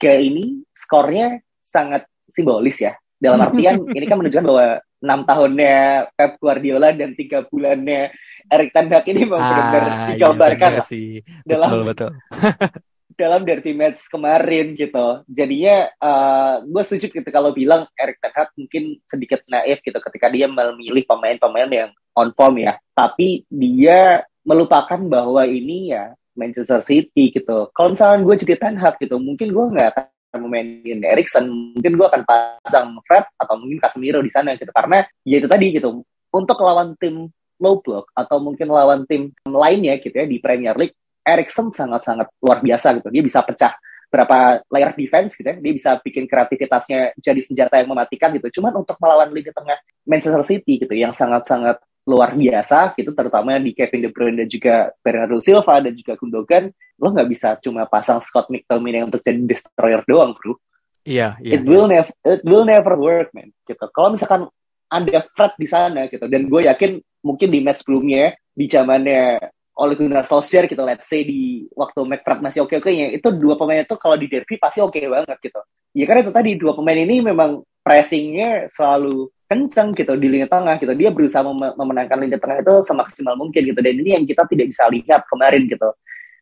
6-3 0.00 0.28
ini 0.28 0.44
skornya 0.74 1.38
sangat 1.62 2.04
simbolis 2.32 2.80
ya 2.82 2.96
dalam 3.22 3.38
artian 3.46 3.86
ini 3.94 4.04
kan 4.10 4.18
menunjukkan 4.18 4.46
bahwa 4.46 4.66
enam 5.02 5.20
tahunnya 5.26 5.76
Pep 6.14 6.32
Guardiola 6.38 6.94
dan 6.94 7.18
tiga 7.18 7.42
bulannya 7.46 8.14
Erik 8.46 8.70
Ten 8.70 8.86
Hag 8.90 9.06
ini 9.10 9.26
memang 9.26 9.42
ah, 9.42 9.48
benar-benar 9.50 9.90
iya, 9.90 10.06
digambarkan 10.14 10.72
iya, 10.78 10.82
sih. 10.82 11.08
dalam 11.42 11.68
betul, 11.70 11.82
betul. 11.90 12.10
dalam 13.22 13.44
derby 13.44 13.72
match 13.76 14.08
kemarin 14.08 14.74
gitu. 14.78 15.06
Jadinya 15.28 15.90
uh, 16.00 16.54
gue 16.64 16.82
setuju 16.86 17.06
gitu 17.12 17.28
kalau 17.34 17.50
bilang 17.54 17.86
Erik 17.98 18.18
Ten 18.22 18.32
Hag 18.34 18.50
mungkin 18.54 18.98
sedikit 19.10 19.42
naif 19.50 19.82
gitu 19.82 19.98
ketika 19.98 20.26
dia 20.30 20.46
memilih 20.46 21.04
pemain-pemain 21.06 21.70
yang 21.70 21.90
on 22.14 22.30
form 22.34 22.62
ya. 22.62 22.78
Tapi 22.94 23.46
dia 23.50 24.22
melupakan 24.42 25.00
bahwa 25.06 25.46
ini 25.46 25.94
ya 25.94 26.14
Manchester 26.34 26.80
City 26.82 27.30
gitu. 27.30 27.68
Kalau 27.76 27.88
misalnya 27.92 28.24
gue 28.24 28.34
jadi 28.44 28.54
Ten 28.58 28.76
Hag 28.80 28.96
gitu, 28.98 29.20
mungkin 29.20 29.52
gue 29.52 29.64
nggak 29.76 29.88
akan 29.92 30.38
memainin 30.48 31.04
Erikson, 31.04 31.44
mungkin 31.76 31.92
gue 32.00 32.06
akan 32.08 32.22
pasang 32.24 32.96
Fred 33.04 33.28
atau 33.36 33.54
mungkin 33.60 33.78
Casemiro 33.78 34.20
di 34.24 34.32
sana 34.32 34.56
gitu. 34.56 34.72
Karena 34.72 35.04
ya 35.22 35.36
itu 35.38 35.48
tadi 35.48 35.66
gitu, 35.76 36.00
untuk 36.32 36.58
lawan 36.64 36.96
tim 36.96 37.28
low 37.62 37.78
block 37.78 38.10
atau 38.16 38.42
mungkin 38.42 38.72
lawan 38.72 39.06
tim 39.06 39.30
lainnya 39.46 40.00
gitu 40.00 40.16
ya 40.16 40.26
di 40.26 40.42
Premier 40.42 40.74
League, 40.74 40.96
Erikson 41.22 41.70
sangat-sangat 41.70 42.32
luar 42.42 42.58
biasa 42.64 42.98
gitu. 42.98 43.08
Dia 43.12 43.22
bisa 43.22 43.44
pecah 43.46 43.76
berapa 44.12 44.60
layer 44.68 44.92
defense 44.92 45.40
gitu 45.40 45.48
ya, 45.48 45.56
dia 45.56 45.72
bisa 45.72 45.96
bikin 46.04 46.28
kreativitasnya 46.28 47.16
jadi 47.16 47.40
senjata 47.40 47.80
yang 47.80 47.88
mematikan 47.92 48.28
gitu. 48.36 48.60
Cuman 48.60 48.84
untuk 48.84 48.96
melawan 49.00 49.32
lini 49.32 49.48
tengah 49.48 49.78
Manchester 50.04 50.44
City 50.44 50.80
gitu 50.82 50.92
yang 50.92 51.16
sangat-sangat 51.16 51.80
luar 52.02 52.34
biasa 52.34 52.98
gitu 52.98 53.14
terutama 53.14 53.62
di 53.62 53.70
Kevin 53.70 54.02
De 54.02 54.10
Bruyne 54.10 54.42
dan 54.42 54.48
juga 54.50 54.90
Bernardo 54.98 55.38
Silva 55.38 55.78
dan 55.78 55.94
juga 55.94 56.18
Gundogan 56.18 56.66
lo 56.98 57.08
nggak 57.14 57.28
bisa 57.30 57.48
cuma 57.62 57.86
pasang 57.86 58.18
Scott 58.18 58.50
McTominay 58.50 59.06
untuk 59.06 59.22
jadi 59.22 59.38
destroyer 59.38 60.02
doang 60.06 60.34
bro. 60.34 60.58
Iya 61.02 61.38
yeah, 61.42 61.58
it 61.58 61.62
will 61.66 61.86
never 61.86 62.10
it 62.26 62.42
will 62.42 62.66
never 62.66 62.94
work 62.98 63.30
man 63.34 63.54
gitu. 63.66 63.86
Kalau 63.94 64.14
misalkan 64.14 64.50
ada 64.90 65.18
Fred 65.34 65.54
di 65.58 65.66
sana 65.70 66.10
gitu 66.10 66.26
dan 66.26 66.50
gue 66.50 66.60
yakin 66.66 66.98
mungkin 67.22 67.48
di 67.48 67.58
match 67.62 67.86
sebelumnya 67.86 68.34
di 68.52 68.66
zamannya 68.66 69.40
Ole 69.72 69.96
Gunnar 69.96 70.28
Solskjaer 70.28 70.68
gitu 70.68 70.84
let's 70.84 71.08
say 71.08 71.24
di 71.24 71.64
waktu 71.72 72.04
McFred 72.04 72.44
masih 72.44 72.66
oke-oke 72.68 72.92
nya 72.92 73.08
itu 73.08 73.24
dua 73.32 73.56
pemain 73.56 73.80
itu 73.80 73.96
kalau 73.96 74.20
di 74.20 74.28
derby 74.28 74.60
pasti 74.60 74.84
oke 74.84 74.98
banget 74.98 75.38
gitu. 75.40 75.60
Ya 75.96 76.04
karena 76.04 76.20
itu 76.26 76.32
tadi 76.34 76.50
dua 76.60 76.76
pemain 76.76 76.98
ini 76.98 77.24
memang 77.24 77.64
pressingnya 77.80 78.68
selalu 78.70 79.32
kencang 79.52 79.92
gitu 79.92 80.16
di 80.16 80.32
lini 80.32 80.48
tengah 80.48 80.80
gitu 80.80 80.96
dia 80.96 81.12
berusaha 81.12 81.44
mem 81.44 81.76
memenangkan 81.76 82.16
lini 82.24 82.40
tengah 82.40 82.64
itu 82.64 82.74
semaksimal 82.88 83.36
mungkin 83.36 83.60
gitu 83.68 83.76
dan 83.84 83.92
ini 83.92 84.16
yang 84.16 84.24
kita 84.24 84.48
tidak 84.48 84.72
bisa 84.72 84.88
lihat 84.88 85.28
kemarin 85.28 85.68
gitu 85.68 85.92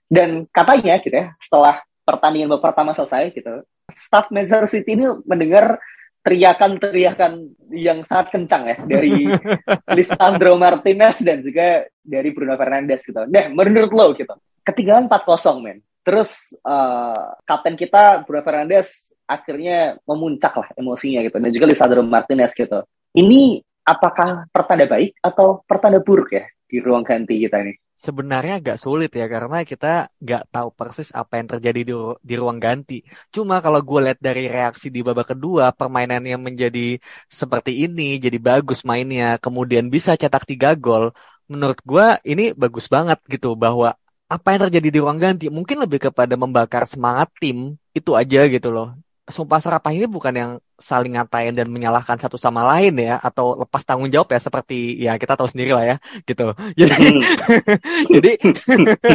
dan 0.06 0.46
katanya 0.54 1.02
gitu 1.02 1.16
ya 1.18 1.26
setelah 1.42 1.82
pertandingan 2.06 2.54
babak 2.54 2.70
pertama 2.70 2.94
selesai 2.94 3.34
gitu 3.34 3.66
staff 3.98 4.30
Manchester 4.30 4.70
City 4.70 4.94
ini 4.94 5.10
mendengar 5.26 5.82
teriakan-teriakan 6.20 7.32
yang 7.72 8.04
sangat 8.04 8.36
kencang 8.36 8.62
ya 8.68 8.76
dari 8.84 9.24
Lisandro 9.96 10.52
Martinez 10.60 11.24
dan 11.24 11.40
juga 11.40 11.88
dari 12.04 12.28
Bruno 12.28 12.60
Fernandes 12.60 13.00
gitu. 13.08 13.24
Nah, 13.24 13.48
menurut 13.48 13.92
lo 13.92 14.12
gitu, 14.12 14.34
ketinggalan 14.60 15.08
4-0 15.08 15.64
men. 15.64 15.78
Terus 16.04 16.52
uh, 16.64 17.40
kapten 17.48 17.76
kita 17.76 18.24
Bruno 18.28 18.44
Fernandes 18.44 19.16
akhirnya 19.24 19.96
memuncak 20.04 20.52
lah 20.58 20.68
emosinya 20.76 21.24
gitu 21.24 21.36
dan 21.40 21.50
juga 21.52 21.66
Lisandro 21.68 22.04
Martinez 22.04 22.52
gitu. 22.52 22.84
Ini 23.16 23.58
apakah 23.82 24.46
pertanda 24.54 24.86
baik 24.86 25.18
atau 25.18 25.62
pertanda 25.66 25.98
buruk 25.98 26.30
ya 26.34 26.44
di 26.70 26.78
ruang 26.78 27.02
ganti 27.02 27.42
kita 27.42 27.58
ini? 27.64 27.74
sebenarnya 28.06 28.52
agak 28.60 28.76
sulit 28.84 29.10
ya 29.20 29.26
karena 29.34 29.56
kita 29.70 30.08
nggak 30.24 30.42
tahu 30.54 30.68
persis 30.78 31.08
apa 31.20 31.32
yang 31.38 31.48
terjadi 31.52 31.80
di, 31.88 31.94
di 32.28 32.34
ruang 32.40 32.58
ganti. 32.64 32.94
Cuma 33.34 33.54
kalau 33.64 33.80
gue 33.88 33.98
lihat 34.08 34.18
dari 34.28 34.48
reaksi 34.48 34.86
di 34.94 35.00
babak 35.06 35.36
kedua, 35.36 35.64
permainan 35.78 36.22
yang 36.24 36.40
menjadi 36.40 36.96
seperti 37.40 37.84
ini, 37.84 38.16
jadi 38.24 38.38
bagus 38.40 38.80
mainnya, 38.88 39.36
kemudian 39.44 39.86
bisa 39.94 40.16
cetak 40.16 40.44
tiga 40.50 40.72
gol. 40.84 41.12
Menurut 41.52 41.78
gue 41.84 42.06
ini 42.30 42.42
bagus 42.56 42.86
banget 42.94 43.18
gitu 43.32 43.48
bahwa 43.64 43.88
apa 44.30 44.46
yang 44.54 44.60
terjadi 44.70 44.88
di 44.94 44.98
ruang 45.02 45.18
ganti 45.18 45.44
mungkin 45.50 45.76
lebih 45.84 45.98
kepada 46.06 46.34
membakar 46.38 46.86
semangat 46.86 47.28
tim 47.42 47.74
itu 47.98 48.10
aja 48.14 48.46
gitu 48.46 48.70
loh 48.70 48.94
sumpah 49.30 49.60
serapah 49.62 49.92
ini 49.94 50.06
bukan 50.06 50.34
yang 50.34 50.50
saling 50.76 51.14
ngatain 51.16 51.54
dan 51.54 51.66
menyalahkan 51.70 52.18
satu 52.18 52.36
sama 52.36 52.62
lain 52.74 52.94
ya 52.98 53.16
atau 53.18 53.58
lepas 53.62 53.82
tanggung 53.82 54.10
jawab 54.10 54.28
ya 54.34 54.40
seperti 54.42 54.98
ya 54.98 55.16
kita 55.16 55.34
tahu 55.38 55.48
sendiri 55.50 55.72
lah 55.76 55.84
ya 55.90 55.96
gitu 56.28 56.52
jadi 56.80 56.94
hmm. 56.94 57.22
jadi 58.14 58.30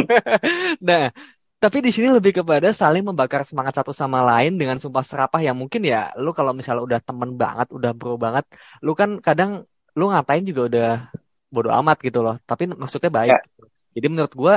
nah 0.88 1.04
tapi 1.56 1.78
di 1.80 1.90
sini 1.90 2.12
lebih 2.12 2.42
kepada 2.42 2.68
saling 2.70 3.00
membakar 3.00 3.42
semangat 3.48 3.80
satu 3.80 3.92
sama 3.96 4.20
lain 4.20 4.60
dengan 4.60 4.76
sumpah 4.76 5.00
serapah 5.00 5.40
yang 5.40 5.56
mungkin 5.56 5.80
ya 5.84 6.12
lu 6.20 6.30
kalau 6.36 6.52
misalnya 6.52 6.84
udah 6.84 7.00
temen 7.00 7.30
banget 7.34 7.68
udah 7.72 7.90
bro 7.96 8.20
banget 8.20 8.44
lu 8.84 8.92
kan 8.92 9.16
kadang 9.24 9.64
lu 9.96 10.12
ngatain 10.12 10.44
juga 10.44 10.62
udah 10.68 10.90
bodoh 11.48 11.72
amat 11.80 11.96
gitu 12.04 12.20
loh 12.20 12.36
tapi 12.44 12.68
maksudnya 12.68 13.08
baik 13.08 13.32
ya. 13.32 13.40
jadi 13.96 14.06
menurut 14.12 14.32
gua 14.36 14.54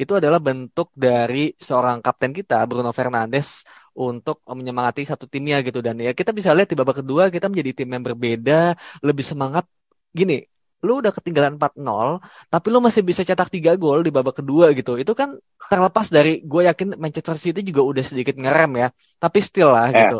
itu 0.00 0.12
adalah 0.16 0.40
bentuk 0.40 0.88
dari 0.96 1.52
seorang 1.60 2.00
kapten 2.00 2.32
kita 2.32 2.64
Bruno 2.64 2.90
Fernandes 2.90 3.62
untuk 3.96 4.42
menyemangati 4.46 5.02
satu 5.06 5.26
timnya 5.26 5.62
gitu. 5.66 5.78
Dan 5.80 5.98
ya 6.00 6.12
kita 6.14 6.30
bisa 6.30 6.50
lihat 6.56 6.68
di 6.72 6.76
babak 6.78 7.02
kedua 7.04 7.28
kita 7.34 7.46
menjadi 7.50 7.82
tim 7.82 7.88
yang 7.94 8.04
berbeda 8.04 8.74
lebih 9.04 9.24
semangat. 9.26 9.64
Gini 10.12 10.42
lu 10.80 11.04
udah 11.04 11.12
ketinggalan 11.12 11.60
4-0 11.60 12.24
tapi 12.48 12.66
lu 12.72 12.80
masih 12.80 13.04
bisa 13.04 13.20
cetak 13.20 13.52
3 13.52 13.76
gol 13.76 14.00
di 14.06 14.10
babak 14.12 14.40
kedua 14.40 14.72
gitu. 14.72 14.96
Itu 14.96 15.12
kan 15.12 15.36
terlepas 15.70 16.08
dari 16.08 16.40
gue 16.40 16.62
yakin 16.68 16.96
Manchester 16.96 17.36
City 17.36 17.60
juga 17.60 17.84
udah 17.84 18.04
sedikit 18.06 18.34
ngerem 18.40 18.72
ya. 18.82 18.88
Tapi 19.20 19.38
still 19.44 19.70
lah 19.76 19.92
yeah. 19.92 20.08
gitu 20.08 20.18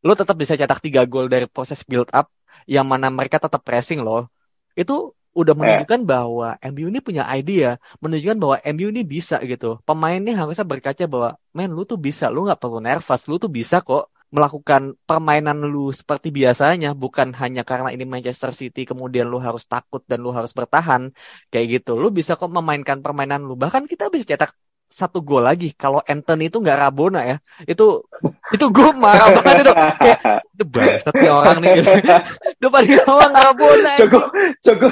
lu 0.00 0.12
tetap 0.16 0.36
bisa 0.36 0.56
cetak 0.56 0.80
3 0.80 1.04
gol 1.12 1.28
dari 1.28 1.44
proses 1.44 1.84
build 1.84 2.08
up 2.12 2.32
yang 2.64 2.88
mana 2.88 3.12
mereka 3.12 3.36
tetap 3.36 3.60
pressing 3.60 4.00
loh. 4.00 4.32
Itu 4.72 5.12
udah 5.30 5.54
eh. 5.54 5.58
menunjukkan 5.58 6.00
bahwa 6.12 6.48
MU 6.72 6.86
ini 6.90 7.00
punya 7.00 7.22
idea, 7.38 7.78
menunjukkan 8.02 8.38
bahwa 8.42 8.56
MU 8.74 8.86
ini 8.90 9.02
bisa 9.06 9.36
gitu. 9.46 9.78
Pemainnya 9.86 10.34
harusnya 10.40 10.66
berkaca 10.66 11.04
bahwa, 11.06 11.30
men 11.56 11.70
lu 11.70 11.82
tuh 11.86 11.98
bisa, 11.98 12.24
lu 12.34 12.46
nggak 12.46 12.60
perlu 12.62 12.78
nervous, 12.82 13.22
lu 13.30 13.36
tuh 13.38 13.50
bisa 13.50 13.76
kok 13.86 14.10
melakukan 14.30 14.94
permainan 15.08 15.58
lu 15.72 15.90
seperti 15.90 16.30
biasanya, 16.30 16.94
bukan 16.94 17.34
hanya 17.34 17.62
karena 17.66 17.90
ini 17.94 18.06
Manchester 18.06 18.50
City 18.54 18.86
kemudian 18.86 19.26
lu 19.26 19.38
harus 19.42 19.66
takut 19.66 20.02
dan 20.06 20.22
lu 20.22 20.30
harus 20.30 20.54
bertahan 20.54 21.10
kayak 21.50 21.66
gitu. 21.82 21.98
Lu 21.98 22.14
bisa 22.14 22.38
kok 22.38 22.50
memainkan 22.50 22.98
permainan 23.02 23.42
lu. 23.42 23.54
Bahkan 23.58 23.90
kita 23.90 24.06
bisa 24.12 24.24
cetak 24.34 24.50
satu 24.90 25.22
gol 25.22 25.46
lagi 25.46 25.70
kalau 25.78 26.02
Anthony 26.02 26.50
itu 26.50 26.58
nggak 26.58 26.78
Rabona 26.82 27.22
ya. 27.22 27.36
Itu 27.62 28.02
itu 28.50 28.66
gue 28.66 28.90
marah 28.98 29.30
banget 29.38 29.62
itu. 29.62 29.72
Kayak 29.72 30.20
itu 30.50 30.64
bangsat 30.66 31.14
nih 31.14 31.30
orang 31.30 31.56
nih. 31.62 31.70
Gitu 31.78 31.90
depan 32.66 32.82
gawang 32.84 33.32
Rabona 33.32 33.92
cukup 33.94 34.24
cukup 34.58 34.90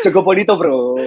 cukup 0.00 0.22
bonito 0.24 0.52
bro. 0.56 0.96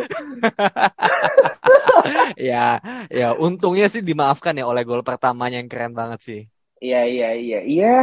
Ya 2.38 2.78
ya 3.10 3.34
untungnya 3.34 3.90
sih 3.90 4.06
dimaafkan 4.06 4.54
ya 4.54 4.70
oleh 4.70 4.86
gol 4.86 5.02
pertamanya 5.02 5.58
yang 5.58 5.68
keren 5.68 5.98
banget 5.98 6.20
sih. 6.22 6.42
Iya 6.78 7.02
iya 7.10 7.30
iya. 7.34 7.60
Iya 7.66 7.96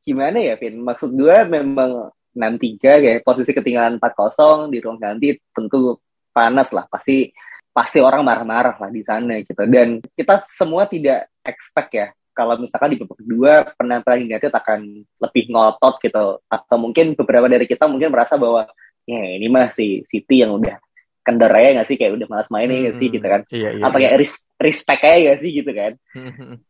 gimana 0.00 0.40
ya 0.40 0.56
Vin? 0.56 0.80
Maksud 0.80 1.12
gue 1.12 1.36
memang 1.44 2.08
enam 2.34 2.54
tiga 2.58 2.98
kayak 2.98 3.22
posisi 3.22 3.52
ketinggalan 3.52 4.00
4-0 4.00 4.72
di 4.72 4.78
ruang 4.80 4.98
ganti 4.98 5.36
tentu 5.52 6.00
panas 6.32 6.72
lah. 6.72 6.88
Pasti 6.88 7.28
pasti 7.74 7.98
orang 7.98 8.22
marah-marah 8.22 8.78
lah 8.78 8.90
di 8.94 9.02
sana 9.02 9.42
gitu. 9.42 9.66
Dan 9.66 9.98
kita 10.14 10.46
semua 10.46 10.86
tidak 10.86 11.26
expect 11.42 11.90
ya 11.90 12.08
kalau 12.34 12.58
misalkan 12.58 12.94
di 12.94 12.98
babak 12.98 13.18
kedua 13.22 13.52
penampilan 13.78 14.26
United 14.26 14.50
akan 14.54 15.02
lebih 15.02 15.44
ngotot 15.50 15.94
gitu. 16.02 16.38
Atau 16.46 16.76
mungkin 16.78 17.18
beberapa 17.18 17.50
dari 17.50 17.66
kita 17.66 17.90
mungkin 17.90 18.14
merasa 18.14 18.38
bahwa 18.38 18.70
ya 19.06 19.22
ini 19.38 19.46
mah 19.50 19.74
si 19.74 20.06
City 20.06 20.46
yang 20.46 20.54
udah 20.58 20.78
kendor 21.26 21.50
aja 21.50 21.82
gak 21.82 21.88
sih? 21.90 21.96
Kayak 21.98 22.22
udah 22.22 22.26
malas 22.30 22.48
main 22.50 22.70
hmm, 22.70 22.98
sih? 23.02 23.08
Gitu 23.10 23.26
kan. 23.26 23.40
iya, 23.50 23.70
iya, 23.74 23.82
atau 23.86 23.98
kayak 23.98 24.14
res 24.22 24.34
respect 24.58 25.02
aja 25.02 25.32
sih? 25.42 25.50
Gitu 25.50 25.70
kan. 25.74 25.92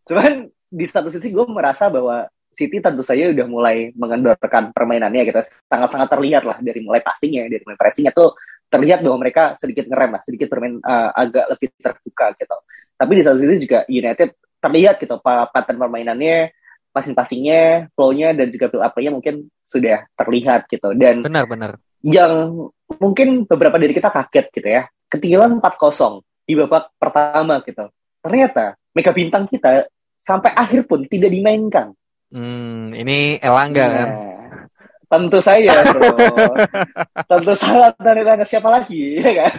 Cuman 0.09 0.33
di 0.69 0.87
satu 0.89 1.09
sisi 1.13 1.29
gue 1.33 1.45
merasa 1.49 1.93
bahwa 1.93 2.29
City 2.55 2.79
tentu 2.79 3.03
saja 3.03 3.35
udah 3.35 3.47
mulai 3.51 3.91
mengendorkan 3.99 4.71
permainannya 4.71 5.27
gitu. 5.27 5.41
Sangat-sangat 5.67 6.09
terlihat 6.13 6.43
lah 6.47 6.57
dari 6.63 6.81
mulai 6.81 7.03
passingnya 7.03 7.51
dari 7.51 7.65
mulai 7.67 7.81
pressingnya 7.81 8.15
tuh 8.15 8.37
terlihat 8.69 9.01
bahwa 9.07 9.19
mereka 9.23 9.55
sedikit 9.61 9.87
ngerem 9.87 10.11
lah, 10.19 10.23
sedikit 10.27 10.49
bermain 10.51 10.81
uh, 10.83 11.11
agak 11.15 11.47
lebih 11.55 11.69
terbuka 11.79 12.27
gitu. 12.39 12.57
Tapi 12.95 13.13
di 13.19 13.23
satu 13.23 13.37
sisi 13.43 13.57
juga 13.67 13.79
United 13.87 14.29
terlihat 14.63 14.95
gitu 15.03 15.15
pattern 15.21 15.79
permainannya, 15.79 16.51
passing-passingnya, 16.95 17.93
flow-nya 17.93 18.33
dan 18.33 18.49
juga 18.49 18.73
build 18.73 18.85
up-nya 18.87 19.11
mungkin 19.13 19.35
sudah 19.69 20.09
terlihat 20.17 20.71
gitu. 20.71 20.95
Dan 20.97 21.23
benar-benar 21.23 21.79
yang 22.05 22.53
mungkin 23.01 23.49
beberapa 23.49 23.81
dari 23.81 23.97
kita 23.97 24.13
kaget 24.13 24.47
gitu 24.53 24.69
ya, 24.69 24.85
ketinggalan 25.09 25.57
4-0 25.59 26.21
di 26.45 26.53
babak 26.61 26.93
pertama 27.01 27.65
gitu. 27.65 27.89
Ternyata 28.21 28.77
mega 28.93 29.13
bintang 29.17 29.49
kita 29.49 29.89
sampai 30.21 30.53
akhir 30.53 30.85
pun 30.85 31.09
tidak 31.09 31.33
dimainkan. 31.33 31.97
Hmm, 32.29 32.93
ini 32.93 33.41
Elangga 33.41 33.85
nah, 33.85 33.95
kan? 33.97 34.09
Tentu 35.09 35.39
saya, 35.45 35.85
bro. 35.91 36.13
Tentu 37.31 37.53
salah 37.57 37.91
dari 37.97 38.23
tanya 38.25 38.47
siapa 38.47 38.69
lagi, 38.71 39.21
ya 39.21 39.33
kan? 39.45 39.55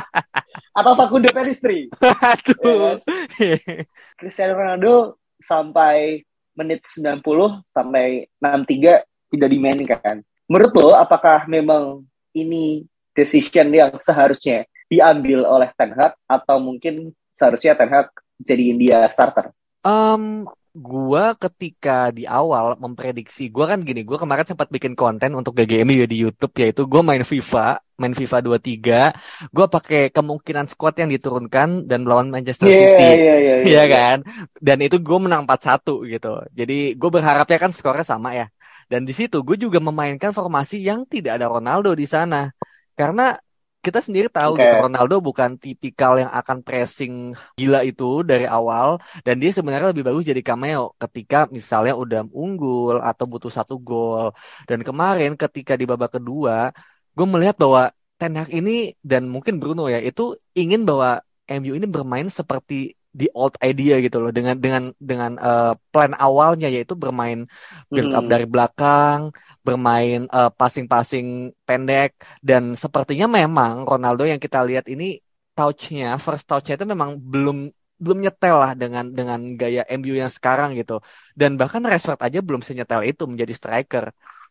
Atau 0.78 0.92
Facundo 0.94 1.28
Pelistri. 1.34 1.90
Aduh. 2.00 3.00
Ya 3.40 3.56
kan? 3.58 3.84
Cristiano 4.20 4.54
Ronaldo 4.54 5.18
sampai 5.42 6.22
menit 6.54 6.84
90 6.84 7.24
sampai 7.72 8.28
63 8.42 9.32
tidak 9.32 9.48
dimainkan. 9.48 10.16
Menurut 10.50 10.72
lo, 10.74 10.90
apakah 10.98 11.46
memang 11.46 12.04
ini 12.34 12.84
decision 13.14 13.70
yang 13.70 13.94
seharusnya 14.02 14.66
diambil 14.90 15.46
oleh 15.46 15.70
Ten 15.78 15.94
Hag 15.94 16.18
atau 16.26 16.58
mungkin 16.58 17.14
seharusnya 17.38 17.78
Ten 17.78 17.90
Hag 17.90 18.10
jadi 18.42 18.74
India 18.74 18.98
starter? 19.08 19.54
Um, 19.86 20.44
gua 20.70 21.34
ketika 21.34 22.14
di 22.14 22.24
awal 22.30 22.78
memprediksi 22.78 23.50
gua 23.50 23.74
kan 23.74 23.82
gini 23.82 24.06
gua 24.06 24.22
kemarin 24.22 24.46
sempat 24.46 24.70
bikin 24.70 24.94
konten 24.94 25.34
untuk 25.34 25.58
GGMU 25.58 26.04
ya 26.04 26.06
di 26.06 26.22
YouTube 26.22 26.54
yaitu 26.62 26.86
gua 26.86 27.02
main 27.02 27.26
FIFA 27.26 27.82
main 27.98 28.14
FIFA 28.14 28.38
23 28.60 29.50
gua 29.50 29.66
pakai 29.66 30.14
kemungkinan 30.14 30.70
squad 30.70 30.94
yang 31.02 31.10
diturunkan 31.10 31.90
dan 31.90 32.06
melawan 32.06 32.30
Manchester 32.30 32.70
yeah, 32.70 32.78
City. 32.78 33.02
yeah, 33.02 33.16
yeah, 33.18 33.38
yeah, 33.38 33.58
ya 33.66 33.74
yeah. 33.74 33.86
kan? 33.90 34.16
Dan 34.56 34.78
itu 34.86 34.96
gua 35.02 35.18
menang 35.18 35.42
4-1 35.44 36.06
gitu. 36.06 36.32
Jadi 36.54 36.94
gua 36.94 37.10
berharapnya 37.12 37.58
kan 37.58 37.70
skornya 37.74 38.06
sama 38.06 38.32
ya. 38.38 38.46
Dan 38.90 39.06
di 39.06 39.14
situ 39.14 39.38
gue 39.46 39.54
juga 39.54 39.78
memainkan 39.78 40.34
formasi 40.34 40.82
yang 40.82 41.06
tidak 41.06 41.38
ada 41.38 41.46
Ronaldo 41.46 41.94
di 41.94 42.10
sana. 42.10 42.50
Karena 42.98 43.38
kita 43.80 44.04
sendiri 44.04 44.28
tahu 44.28 44.60
okay. 44.60 44.68
gitu 44.68 44.76
Ronaldo 44.84 45.16
bukan 45.24 45.56
tipikal 45.56 46.20
yang 46.20 46.28
akan 46.28 46.60
pressing 46.60 47.32
gila 47.56 47.80
itu 47.80 48.20
dari 48.20 48.44
awal 48.44 49.00
dan 49.24 49.40
dia 49.40 49.50
sebenarnya 49.56 49.96
lebih 49.96 50.04
bagus 50.04 50.28
jadi 50.28 50.42
cameo 50.44 50.92
ketika 51.00 51.48
misalnya 51.48 51.96
udah 51.96 52.28
unggul 52.28 53.00
atau 53.00 53.24
butuh 53.24 53.48
satu 53.48 53.80
gol 53.80 54.36
dan 54.68 54.84
kemarin 54.84 55.32
ketika 55.32 55.80
di 55.80 55.88
babak 55.88 56.20
kedua 56.20 56.76
gue 57.16 57.26
melihat 57.26 57.56
bahwa 57.56 57.88
Ten 58.20 58.36
Hag 58.36 58.52
ini 58.52 58.92
dan 59.00 59.24
mungkin 59.32 59.56
Bruno 59.56 59.88
ya 59.88 59.96
itu 59.96 60.36
ingin 60.52 60.84
bahwa 60.84 61.24
MU 61.48 61.72
ini 61.72 61.88
bermain 61.88 62.28
seperti 62.28 62.99
di 63.10 63.26
old 63.34 63.58
idea 63.58 63.98
gitu 63.98 64.22
loh 64.22 64.30
dengan 64.30 64.54
dengan 64.54 64.94
dengan 64.96 65.34
uh, 65.42 65.74
plan 65.90 66.14
awalnya 66.14 66.70
yaitu 66.70 66.94
bermain 66.94 67.42
build 67.90 68.14
up 68.14 68.22
hmm. 68.22 68.30
dari 68.30 68.46
belakang 68.46 69.34
bermain 69.66 70.30
uh, 70.30 70.48
passing-passing 70.54 71.50
pendek 71.66 72.14
dan 72.40 72.78
sepertinya 72.78 73.26
memang 73.26 73.84
Ronaldo 73.84 74.24
yang 74.24 74.38
kita 74.38 74.62
lihat 74.62 74.86
ini 74.86 75.20
touch-nya, 75.60 76.16
first 76.16 76.48
touch-nya 76.48 76.74
itu 76.80 76.86
memang 76.88 77.20
belum 77.20 77.68
belum 78.00 78.18
nyetel 78.24 78.56
lah 78.56 78.72
dengan 78.72 79.12
dengan 79.12 79.40
gaya 79.60 79.84
MU 80.00 80.16
yang 80.16 80.32
sekarang 80.32 80.72
gitu. 80.80 81.04
Dan 81.36 81.60
bahkan 81.60 81.84
Rashford 81.84 82.20
aja 82.24 82.40
belum 82.40 82.64
senyetel 82.64 83.04
itu 83.04 83.28
menjadi 83.28 83.52
striker. 83.52 84.04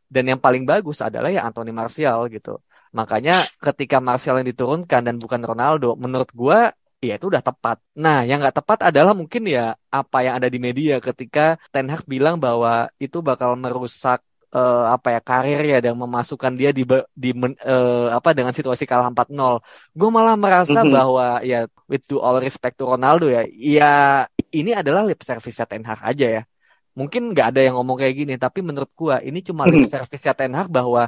Dan 0.06 0.30
yang 0.30 0.40
paling 0.46 0.64
bagus 0.70 1.02
adalah 1.02 1.30
ya 1.34 1.42
Anthony 1.50 1.74
Martial 1.74 2.30
gitu. 2.30 2.62
Makanya 2.94 3.34
ketika 3.58 3.98
Martial 3.98 4.38
yang 4.42 4.48
diturunkan 4.54 5.02
dan 5.02 5.16
bukan 5.18 5.42
Ronaldo, 5.42 5.98
menurut 5.98 6.30
gua 6.34 6.74
ya 7.00 7.16
itu 7.16 7.26
udah 7.32 7.44
tepat. 7.44 7.78
Nah, 7.96 8.28
yang 8.28 8.44
nggak 8.44 8.56
tepat 8.60 8.80
adalah 8.92 9.16
mungkin 9.16 9.48
ya 9.48 9.76
apa 9.88 10.18
yang 10.26 10.36
ada 10.38 10.52
di 10.52 10.60
media 10.60 11.00
ketika 11.00 11.56
Ten 11.72 11.88
Hag 11.88 12.04
bilang 12.04 12.36
bahwa 12.38 12.92
itu 13.00 13.24
bakal 13.24 13.56
merusak 13.56 14.20
uh, 14.52 14.92
apa 14.96 15.18
ya 15.18 15.20
karir 15.24 15.62
ya 15.64 15.80
dan 15.80 15.96
memasukkan 15.96 16.54
dia 16.60 16.70
di 16.76 16.84
di 17.16 17.30
uh, 17.34 18.08
apa 18.12 18.30
dengan 18.36 18.52
situasi 18.52 18.84
kalah 18.84 19.08
4-0. 19.10 19.64
Gue 19.96 20.10
malah 20.12 20.36
merasa 20.36 20.84
mm-hmm. 20.84 20.96
bahwa 20.96 21.26
ya 21.42 21.66
with 21.88 22.04
to 22.04 22.20
all 22.20 22.38
respect 22.44 22.76
to 22.76 22.86
Ronaldo 22.86 23.32
ya, 23.32 23.48
ya 23.48 23.92
ini 24.52 24.76
adalah 24.76 25.08
lip 25.08 25.24
service 25.24 25.64
Ten 25.64 25.84
Hag 25.88 26.04
aja 26.04 26.28
ya. 26.40 26.44
Mungkin 27.00 27.32
nggak 27.32 27.56
ada 27.56 27.62
yang 27.64 27.80
ngomong 27.80 27.96
kayak 27.96 28.16
gini, 28.18 28.34
tapi 28.36 28.60
menurut 28.60 28.92
gue 28.92 29.16
ini 29.24 29.40
cuma 29.40 29.64
lip 29.64 29.88
mm-hmm. 29.88 29.94
service 29.94 30.26
Ten 30.36 30.52
Hag 30.52 30.68
bahwa 30.68 31.08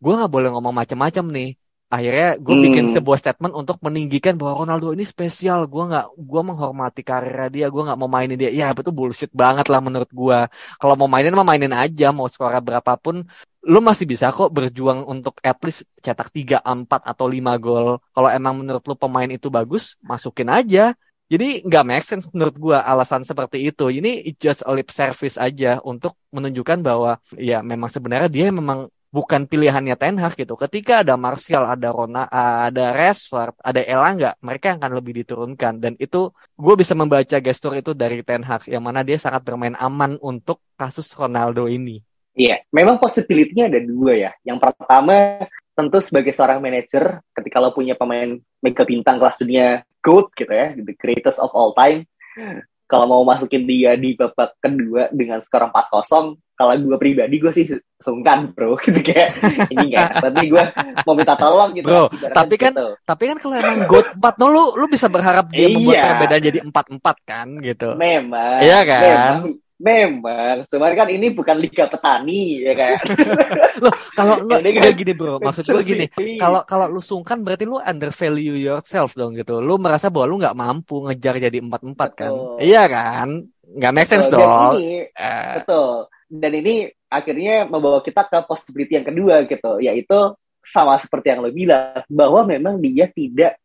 gue 0.00 0.12
nggak 0.16 0.32
boleh 0.32 0.48
ngomong 0.52 0.74
macam-macam 0.76 1.24
nih 1.28 1.50
akhirnya 1.86 2.34
gue 2.36 2.54
hmm. 2.54 2.64
bikin 2.66 2.84
sebuah 2.90 3.18
statement 3.22 3.54
untuk 3.54 3.78
meninggikan 3.86 4.34
bahwa 4.34 4.66
Ronaldo 4.66 4.90
ini 4.90 5.06
spesial. 5.06 5.70
Gue 5.70 5.86
nggak 5.86 6.06
gue 6.18 6.42
menghormati 6.42 7.00
karirnya 7.06 7.48
dia 7.48 7.66
gue 7.70 7.82
nggak 7.86 7.98
mau 7.98 8.10
mainin 8.10 8.34
dia. 8.34 8.50
Ya 8.50 8.74
betul 8.74 8.92
bullshit 8.92 9.30
banget 9.30 9.66
lah 9.70 9.78
menurut 9.78 10.10
gue 10.10 10.38
kalau 10.82 10.94
mau 10.98 11.08
mainin 11.10 11.34
mah 11.34 11.46
mainin 11.46 11.72
aja. 11.74 12.10
Mau 12.10 12.26
skor 12.26 12.54
berapapun 12.58 13.22
lu 13.66 13.78
masih 13.82 14.06
bisa 14.06 14.30
kok 14.30 14.50
berjuang 14.54 15.02
untuk 15.10 15.42
at 15.42 15.58
least 15.66 15.82
cetak 15.98 16.30
3, 16.30 16.62
4 16.62 16.86
atau 16.86 17.26
5 17.26 17.58
gol. 17.58 17.98
Kalau 18.14 18.28
emang 18.30 18.54
menurut 18.62 18.82
lu 18.86 18.94
pemain 18.94 19.26
itu 19.26 19.50
bagus 19.50 19.98
masukin 20.02 20.50
aja. 20.50 20.94
Jadi 21.26 21.66
nggak 21.66 21.84
make 21.86 22.06
sense 22.06 22.30
menurut 22.30 22.54
gue 22.54 22.78
alasan 22.78 23.26
seperti 23.26 23.66
itu. 23.66 23.90
Ini 23.90 24.30
just 24.38 24.62
a 24.62 24.70
lip 24.70 24.94
service 24.94 25.34
aja 25.34 25.82
untuk 25.82 26.14
menunjukkan 26.30 26.78
bahwa 26.86 27.18
ya 27.34 27.66
memang 27.66 27.90
sebenarnya 27.90 28.30
dia 28.30 28.46
memang 28.54 28.86
bukan 29.10 29.48
pilihannya 29.48 29.96
Ten 29.96 30.16
Hag 30.20 30.34
gitu. 30.36 30.54
Ketika 30.54 31.00
ada 31.00 31.14
Martial, 31.16 31.64
ada 31.66 31.88
Rona, 31.90 32.28
ada 32.30 32.92
Rashford, 32.92 33.56
ada 33.60 33.80
Elanga, 33.82 34.36
mereka 34.44 34.76
akan 34.76 34.90
lebih 34.96 35.24
diturunkan 35.24 35.80
dan 35.80 35.92
itu 35.96 36.30
gue 36.54 36.74
bisa 36.76 36.92
membaca 36.92 37.36
gestur 37.40 37.76
itu 37.78 37.92
dari 37.96 38.20
Ten 38.22 38.44
Hag 38.44 38.68
yang 38.68 38.84
mana 38.84 39.00
dia 39.06 39.16
sangat 39.16 39.42
bermain 39.46 39.74
aman 39.78 40.20
untuk 40.20 40.60
kasus 40.76 41.10
Ronaldo 41.16 41.66
ini. 41.66 42.02
Iya, 42.36 42.60
memang 42.68 43.00
possibility-nya 43.00 43.72
ada 43.72 43.80
dua 43.80 44.12
ya. 44.12 44.30
Yang 44.44 44.68
pertama 44.68 45.48
tentu 45.72 46.00
sebagai 46.04 46.32
seorang 46.36 46.60
manajer 46.60 47.20
ketika 47.32 47.60
lo 47.60 47.72
punya 47.72 47.96
pemain 47.96 48.36
mega 48.60 48.84
bintang 48.84 49.16
kelas 49.16 49.36
dunia 49.40 49.84
GOAT 50.04 50.32
gitu 50.36 50.52
ya, 50.52 50.76
the 50.76 50.96
greatest 50.96 51.40
of 51.40 51.52
all 51.56 51.72
time, 51.72 52.04
kalau 52.86 53.06
mau 53.10 53.22
masukin 53.26 53.66
dia 53.66 53.98
di 53.98 54.14
babak 54.14 54.56
kedua 54.62 55.10
dengan 55.10 55.42
skor 55.42 55.68
4-0 55.70 56.38
kalau 56.56 56.72
gue 56.72 56.96
pribadi 56.96 57.36
gue 57.36 57.52
sih 57.52 57.66
sungkan 58.00 58.54
bro 58.56 58.78
gitu 58.86 58.96
kayak 59.04 59.36
ini 59.68 59.92
enggak 59.92 60.10
tapi 60.24 60.48
gue 60.48 60.64
mau 61.04 61.14
minta 61.14 61.36
tolong 61.36 61.70
gitu 61.76 61.86
bro 61.86 62.08
tapi 62.32 62.54
kan 62.56 62.72
gitu. 62.72 62.88
tapi 63.04 63.22
kan 63.28 63.36
kalau 63.36 63.54
emang 63.60 63.84
god 63.84 64.06
empat 64.16 64.34
no 64.40 64.46
lu 64.48 64.64
lu 64.80 64.86
bisa 64.88 65.06
berharap 65.12 65.52
dia 65.52 65.68
membuat 65.68 65.94
iya. 66.00 66.04
perbedaan 66.16 66.42
jadi 66.42 66.58
empat 66.64 66.86
empat 66.96 67.16
kan 67.28 67.48
gitu 67.60 67.88
memang 68.00 68.58
iya 68.64 68.80
kan 68.88 69.02
memang, 69.04 69.38
memang 69.76 70.64
cuman 70.64 70.92
kan 70.96 71.08
ini 71.12 71.28
bukan 71.36 71.56
liga 71.60 71.84
petani 71.88 72.64
ya 72.64 72.72
kan? 72.72 73.04
Loh 73.84 73.94
kalau 74.16 74.40
lu 74.48 74.56
kayak 74.56 74.96
gini 74.96 75.12
bro. 75.12 75.36
Maksud 75.36 75.64
gue 75.68 75.84
gini. 75.84 76.06
Kalau 76.42 76.64
kalau 76.64 76.88
lu 76.88 77.00
sungkan 77.04 77.44
berarti 77.44 77.68
lu 77.68 77.76
under 77.80 78.08
value 78.08 78.56
yourself 78.56 79.12
dong 79.12 79.36
gitu. 79.36 79.60
Lu 79.60 79.76
merasa 79.76 80.08
bahwa 80.08 80.26
lu 80.28 80.36
nggak 80.40 80.56
mampu 80.56 81.04
ngejar 81.04 81.36
jadi 81.36 81.58
empat 81.60 81.82
empat 81.84 82.10
kan 82.16 82.32
iya 82.60 82.88
kan? 82.88 83.44
Nggak 83.66 83.92
make 83.92 84.08
sense 84.08 84.28
betul. 84.32 84.40
dong. 84.40 84.72
ini, 84.80 85.04
uh, 85.12 85.54
betul. 85.60 85.92
Dan 86.26 86.52
ini 86.56 86.74
akhirnya 87.12 87.68
membawa 87.68 88.00
kita 88.00 88.24
ke 88.26 88.38
possibility 88.48 88.96
yang 88.96 89.06
kedua 89.06 89.44
gitu. 89.44 89.72
Yaitu 89.82 90.18
sama 90.64 90.96
seperti 90.98 91.30
yang 91.30 91.44
lo 91.44 91.52
bilang 91.52 92.02
bahwa 92.08 92.40
memang 92.48 92.80
dia 92.80 93.06
tidak 93.12 93.60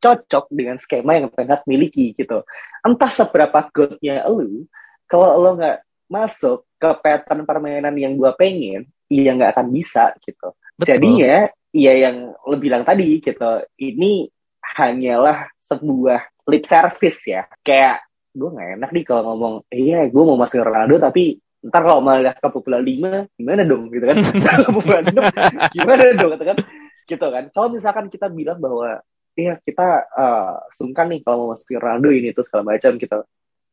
cocok 0.00 0.48
dengan 0.48 0.80
skema 0.80 1.20
yang 1.20 1.28
Ten 1.28 1.52
miliki 1.68 2.16
gitu. 2.16 2.42
Entah 2.80 3.12
seberapa 3.12 3.68
goodnya 3.68 4.24
lu 4.26 4.64
kalau 5.10 5.42
lo 5.42 5.58
nggak 5.58 6.06
masuk 6.06 6.70
ke 6.78 6.90
pattern 7.02 7.42
permainan 7.42 7.94
yang 7.98 8.14
gua 8.14 8.38
pengen 8.38 8.86
iya 9.10 9.34
nggak 9.34 9.58
akan 9.58 9.66
bisa 9.74 10.14
gitu. 10.22 10.54
Betul. 10.78 10.86
jadinya 10.96 11.50
iya 11.74 12.08
yang 12.08 12.30
lo 12.32 12.56
bilang 12.56 12.86
tadi 12.86 13.18
gitu. 13.18 13.50
Ini 13.76 14.30
hanyalah 14.78 15.50
sebuah 15.66 16.46
lip 16.46 16.64
service 16.64 17.20
ya. 17.26 17.42
Kayak 17.60 18.06
gue 18.30 18.46
nggak 18.46 18.78
enak 18.78 18.90
nih 18.94 19.04
kalau 19.04 19.22
ngomong 19.34 19.54
iya 19.74 20.06
gue 20.06 20.22
mau 20.22 20.38
masuk 20.38 20.62
Ronaldo 20.62 21.02
tapi 21.02 21.34
ntar 21.66 21.82
kalau 21.82 22.00
malah 22.00 22.32
ke 22.32 22.48
bola 22.62 22.78
lima 22.78 23.26
gimana 23.34 23.66
dong? 23.66 23.90
Gitu 23.90 24.06
kan. 24.06 24.16
Gimana 25.76 26.02
dong 26.16 26.30
gitu 26.38 26.44
kan. 26.46 26.56
Gitu 27.04 27.26
kan. 27.26 27.44
Kalau 27.50 27.68
misalkan 27.74 28.06
kita 28.06 28.30
bilang 28.30 28.62
bahwa 28.62 29.02
iya 29.34 29.58
kita 29.62 30.06
uh, 30.14 30.54
sungkan 30.74 31.10
nih 31.10 31.20
kalau 31.26 31.44
mau 31.44 31.48
masuk 31.54 31.74
Ronaldo 31.76 32.08
ini 32.14 32.30
tuh 32.30 32.46
segala 32.46 32.74
macam 32.74 32.94
gitu 32.96 33.18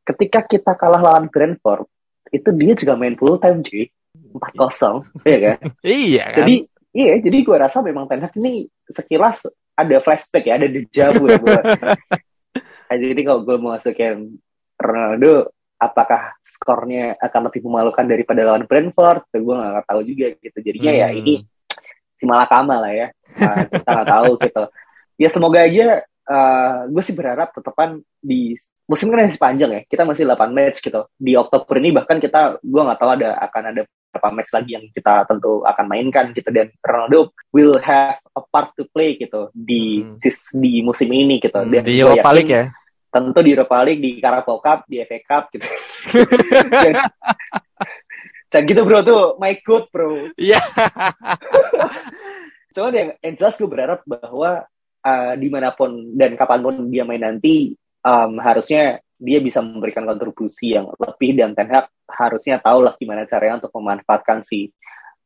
ketika 0.07 0.39
kita 0.47 0.71
kalah 0.79 1.03
lawan 1.03 1.27
Brentford 1.27 1.83
itu 2.31 2.49
dia 2.55 2.73
juga 2.75 2.93
main 2.95 3.15
full 3.19 3.35
time 3.39 3.59
cuy. 3.63 3.87
Empat 4.17 4.53
kosong 4.55 5.03
ya 5.23 5.37
kan? 5.39 5.57
Iya 5.83 6.25
kan? 6.31 6.37
Jadi 6.43 6.55
iya 6.95 7.13
jadi 7.21 7.37
gue 7.43 7.57
rasa 7.57 7.83
memang 7.83 8.09
Ten 8.09 8.23
Hag 8.23 8.33
ini 8.39 8.65
sekilas 8.89 9.45
ada 9.77 9.95
flashback 10.01 10.49
ya 10.49 10.57
ada 10.57 10.65
dejavu 10.65 11.29
ya 11.29 11.37
gue 11.37 11.61
jadi 13.05 13.21
kalau 13.21 13.45
gue 13.45 13.55
mau 13.61 13.77
masukin 13.77 14.41
Ronaldo 14.73 15.53
apakah 15.77 16.33
skornya 16.41 17.13
akan 17.21 17.41
lebih 17.49 17.61
memalukan 17.65 18.05
daripada 18.05 18.41
lawan 18.41 18.65
Brentford? 18.65 19.29
Gue 19.29 19.55
nggak 19.55 19.85
tahu 19.85 20.01
juga 20.03 20.25
gitu. 20.41 20.57
Jadinya 20.61 20.91
ya 20.93 21.07
hmm. 21.09 21.13
ya 21.13 21.19
ini 21.21 21.33
si 22.17 22.23
malakama 22.25 22.81
lah 22.81 22.93
ya. 22.93 23.07
Uh, 23.37 23.57
kita 23.69 23.89
nggak 23.93 24.09
tahu 24.09 24.31
gitu. 24.41 24.63
Ya 25.17 25.29
semoga 25.29 25.59
aja 25.65 25.87
uh, 26.29 26.33
ah, 26.33 26.77
gue 26.89 27.03
sih 27.05 27.13
berharap 27.13 27.53
tetepan 27.53 28.01
di 28.21 28.57
musim 28.87 29.11
kan 29.11 29.27
masih 29.27 29.41
panjang 29.43 29.71
ya 29.75 29.81
kita 29.85 30.03
masih 30.07 30.23
8 30.23 30.47
match 30.55 30.79
gitu 30.79 31.01
di 31.19 31.35
Oktober 31.35 31.75
ini 31.77 31.91
bahkan 31.91 32.17
kita 32.17 32.57
gue 32.63 32.81
nggak 32.81 32.99
tahu 32.99 33.11
ada 33.19 33.29
akan 33.43 33.63
ada 33.75 33.81
berapa 33.85 34.29
match 34.31 34.51
lagi 34.55 34.71
yang 34.79 34.85
kita 34.95 35.27
tentu 35.27 35.61
akan 35.67 35.85
mainkan 35.85 36.31
gitu 36.31 36.49
dan 36.49 36.71
Ronaldo 36.79 37.35
will 37.51 37.75
have 37.83 38.17
a 38.33 38.41
part 38.47 38.71
to 38.79 38.87
play 38.95 39.19
gitu 39.19 39.51
di 39.51 40.01
hmm. 40.01 40.23
di 40.57 40.81
musim 40.81 41.11
ini 41.11 41.43
gitu 41.43 41.59
hmm, 41.59 41.69
dan 41.69 41.83
di 41.83 41.99
Europa 41.99 42.31
League 42.31 42.49
ya 42.51 42.65
tentu 43.17 43.39
di 43.41 43.51
Europa 43.55 43.81
League, 43.81 44.01
di 44.03 44.11
Carabao 44.21 44.59
Cup, 44.61 44.85
di 44.85 45.01
FA 45.01 45.19
Cup 45.23 45.43
gitu. 45.49 45.65
Dan 48.47 48.63
gitu 48.63 48.87
bro 48.87 49.03
tuh, 49.03 49.35
my 49.41 49.59
good 49.59 49.91
bro. 49.91 50.31
Iya. 50.39 50.61
Cuman 52.77 52.93
yang, 52.95 53.09
yang 53.19 53.33
jelas 53.35 53.59
gue 53.59 53.67
berharap 53.67 54.07
bahwa 54.07 54.63
uh, 55.03 55.33
di 55.35 55.47
mana 55.51 55.75
pun 55.75 56.15
dan 56.15 56.37
kapan 56.39 56.63
pun 56.63 56.87
dia 56.87 57.03
main 57.03 57.19
nanti, 57.19 57.75
um, 58.03 58.31
harusnya 58.41 58.99
dia 59.17 59.39
bisa 59.41 59.61
memberikan 59.65 60.05
kontribusi 60.05 60.77
yang 60.77 60.93
lebih 60.93 61.37
dan 61.37 61.57
Ten 61.57 61.69
Hag 61.73 61.89
harusnya 62.05 62.61
tahu 62.61 62.85
lah 62.85 62.93
gimana 62.97 63.25
caranya 63.25 63.65
untuk 63.65 63.73
memanfaatkan 63.77 64.45
si 64.45 64.69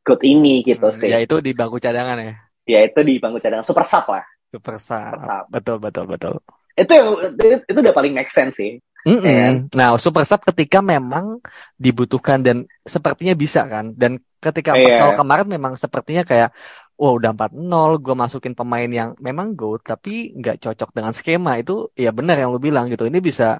good 0.02 0.20
ini 0.24 0.64
gitu 0.64 0.88
hmm, 0.88 0.96
sih. 0.96 1.10
Ya 1.12 1.20
itu 1.20 1.38
di 1.44 1.52
bangku 1.52 1.76
cadangan 1.76 2.16
ya. 2.18 2.34
Ya 2.64 2.80
itu 2.88 3.00
di 3.04 3.20
bangku 3.20 3.38
cadangan 3.38 3.66
super 3.66 3.84
sub 3.84 4.08
lah. 4.08 4.24
Super 4.48 4.76
sub. 4.80 5.12
Super 5.12 5.20
sub. 5.22 5.44
Betul 5.52 5.76
betul 5.78 6.04
betul 6.08 6.34
itu 6.76 6.92
yang 6.92 7.08
itu, 7.36 7.56
itu 7.68 7.78
udah 7.78 7.94
paling 7.94 8.12
make 8.16 8.32
sense 8.32 8.56
sih. 8.56 8.80
Mm 9.02 9.18
-mm. 9.18 9.26
Yeah. 9.26 9.52
Nah, 9.74 9.98
super 9.98 10.22
sub 10.22 10.40
ketika 10.46 10.78
memang 10.78 11.42
dibutuhkan 11.74 12.38
dan 12.40 12.64
sepertinya 12.86 13.34
bisa 13.34 13.66
kan. 13.66 13.92
Dan 13.98 14.22
ketika 14.38 14.78
yeah. 14.78 15.10
Iya. 15.10 15.18
kemarin 15.18 15.48
memang 15.50 15.74
sepertinya 15.74 16.22
kayak 16.22 16.54
wow 17.02 17.12
udah 17.18 17.30
4-0 17.34 18.04
gue 18.04 18.14
masukin 18.22 18.54
pemain 18.58 18.90
yang 18.98 19.10
memang 19.26 19.46
go 19.58 19.74
tapi 19.90 20.10
nggak 20.38 20.56
cocok 20.62 20.90
dengan 20.96 21.12
skema. 21.18 21.50
Itu 21.62 21.72
ya 22.04 22.10
benar 22.18 22.34
yang 22.40 22.50
lu 22.54 22.60
bilang 22.66 22.84
gitu. 22.92 23.04
Ini 23.10 23.18
bisa 23.28 23.58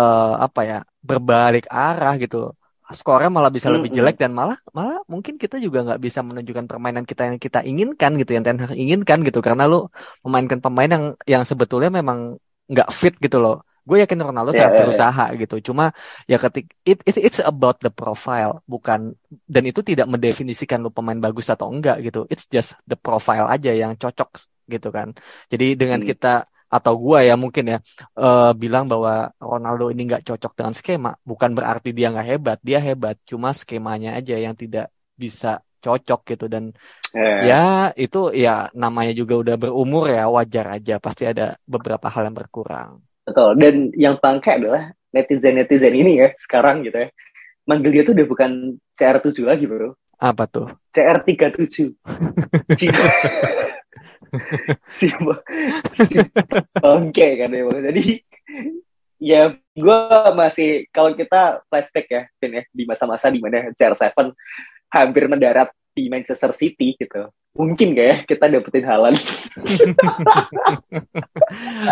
uh, 0.00 0.32
apa 0.46 0.60
ya 0.70 0.78
berbalik 1.08 1.64
arah 1.66 2.14
gitu. 2.22 2.54
Skornya 2.86 3.30
malah 3.36 3.50
bisa 3.50 3.66
lebih 3.74 3.90
jelek 3.96 4.14
dan 4.22 4.30
malah 4.38 4.58
malah 4.70 5.02
mungkin 5.12 5.34
kita 5.42 5.58
juga 5.58 5.78
nggak 5.86 6.00
bisa 6.06 6.20
menunjukkan 6.22 6.66
permainan 6.70 7.02
kita 7.10 7.22
yang 7.28 7.38
kita 7.42 7.58
inginkan 7.70 8.14
gitu 8.20 8.30
yang 8.38 8.44
Ten 8.46 8.58
Hag 8.62 8.78
inginkan 8.78 9.18
gitu. 9.26 9.38
Karena 9.46 9.66
lu 9.66 9.90
memainkan 10.22 10.62
pemain 10.62 10.90
yang 10.94 11.04
yang 11.26 11.42
sebetulnya 11.50 11.90
memang 11.98 12.38
nggak 12.70 12.88
fit 12.94 13.14
gitu 13.18 13.42
loh. 13.42 13.66
Gue 13.86 14.02
yakin 14.02 14.18
Ronaldo 14.18 14.50
yeah, 14.50 14.66
sangat 14.66 14.72
yeah, 14.74 14.80
berusaha 14.82 15.24
yeah. 15.30 15.40
gitu. 15.40 15.56
Cuma 15.70 15.94
ya 16.26 16.36
ketik 16.42 16.66
it, 16.82 16.98
it 17.06 17.16
it's 17.16 17.38
about 17.38 17.78
the 17.78 17.88
profile 17.88 18.60
bukan 18.66 19.14
dan 19.46 19.62
itu 19.64 19.80
tidak 19.86 20.10
mendefinisikan 20.10 20.82
lu 20.82 20.90
pemain 20.90 21.16
bagus 21.16 21.46
atau 21.46 21.70
enggak 21.70 22.02
gitu. 22.02 22.26
It's 22.26 22.50
just 22.50 22.74
the 22.84 22.98
profile 22.98 23.46
aja 23.46 23.70
yang 23.70 23.94
cocok 23.94 24.42
gitu 24.66 24.88
kan. 24.90 25.14
Jadi 25.48 25.78
dengan 25.78 26.02
hmm. 26.02 26.08
kita 26.10 26.50
atau 26.66 26.98
gue 26.98 27.30
ya 27.30 27.38
mungkin 27.38 27.64
ya 27.70 27.78
uh, 28.18 28.50
bilang 28.50 28.90
bahwa 28.90 29.30
Ronaldo 29.38 29.94
ini 29.94 30.02
nggak 30.10 30.26
cocok 30.26 30.52
dengan 30.58 30.74
skema 30.74 31.14
bukan 31.22 31.54
berarti 31.54 31.94
dia 31.94 32.10
nggak 32.10 32.26
hebat 32.26 32.58
dia 32.58 32.82
hebat 32.82 33.14
cuma 33.22 33.54
skemanya 33.54 34.18
aja 34.18 34.34
yang 34.34 34.58
tidak 34.58 34.90
bisa 35.14 35.62
cocok 35.78 36.34
gitu 36.34 36.50
dan 36.50 36.74
Eh, 37.16 37.48
ya 37.48 37.56
itu 37.96 38.18
ya 38.36 38.68
namanya 38.76 39.12
juga 39.16 39.34
udah 39.40 39.56
berumur 39.56 40.04
ya 40.12 40.28
wajar 40.28 40.76
aja 40.76 41.00
pasti 41.00 41.24
ada 41.24 41.56
beberapa 41.64 42.12
hal 42.12 42.28
yang 42.28 42.36
berkurang. 42.36 43.00
Betul. 43.26 43.50
Dan 43.58 43.90
yang 43.98 44.16
bangke 44.22 44.54
adalah 44.54 44.94
netizen-netizen 45.10 45.94
ini 45.94 46.22
ya 46.22 46.30
sekarang 46.38 46.86
gitu 46.86 46.96
ya. 47.04 47.08
Manggil 47.66 47.90
dia 47.90 48.02
tuh 48.06 48.14
udah 48.14 48.26
bukan 48.30 48.50
CR7 48.94 49.42
lagi 49.42 49.66
bro. 49.66 49.98
Apa 50.16 50.46
tuh? 50.46 50.70
CR37. 50.94 51.92
si, 52.80 52.86
si, 54.96 55.06
bangke 56.78 57.26
kan 57.42 57.50
ya. 57.50 57.62
Jadi 57.90 58.02
ya 59.16 59.42
gue 59.76 59.98
masih 60.36 60.86
kalau 60.94 61.12
kita 61.12 61.60
flashback 61.68 62.06
ya, 62.08 62.22
Vin, 62.38 62.60
ya 62.60 62.64
di 62.70 62.84
masa-masa 62.86 63.28
di 63.28 63.42
mana 63.42 63.74
CR7 63.74 64.14
hampir 64.92 65.26
mendarat 65.26 65.68
di 65.96 66.12
Manchester 66.12 66.52
City 66.52 66.92
gitu. 66.96 67.32
Mungkin 67.56 67.96
kayak 67.96 68.28
kita 68.28 68.52
dapetin 68.52 68.84
Haaland. 68.84 69.16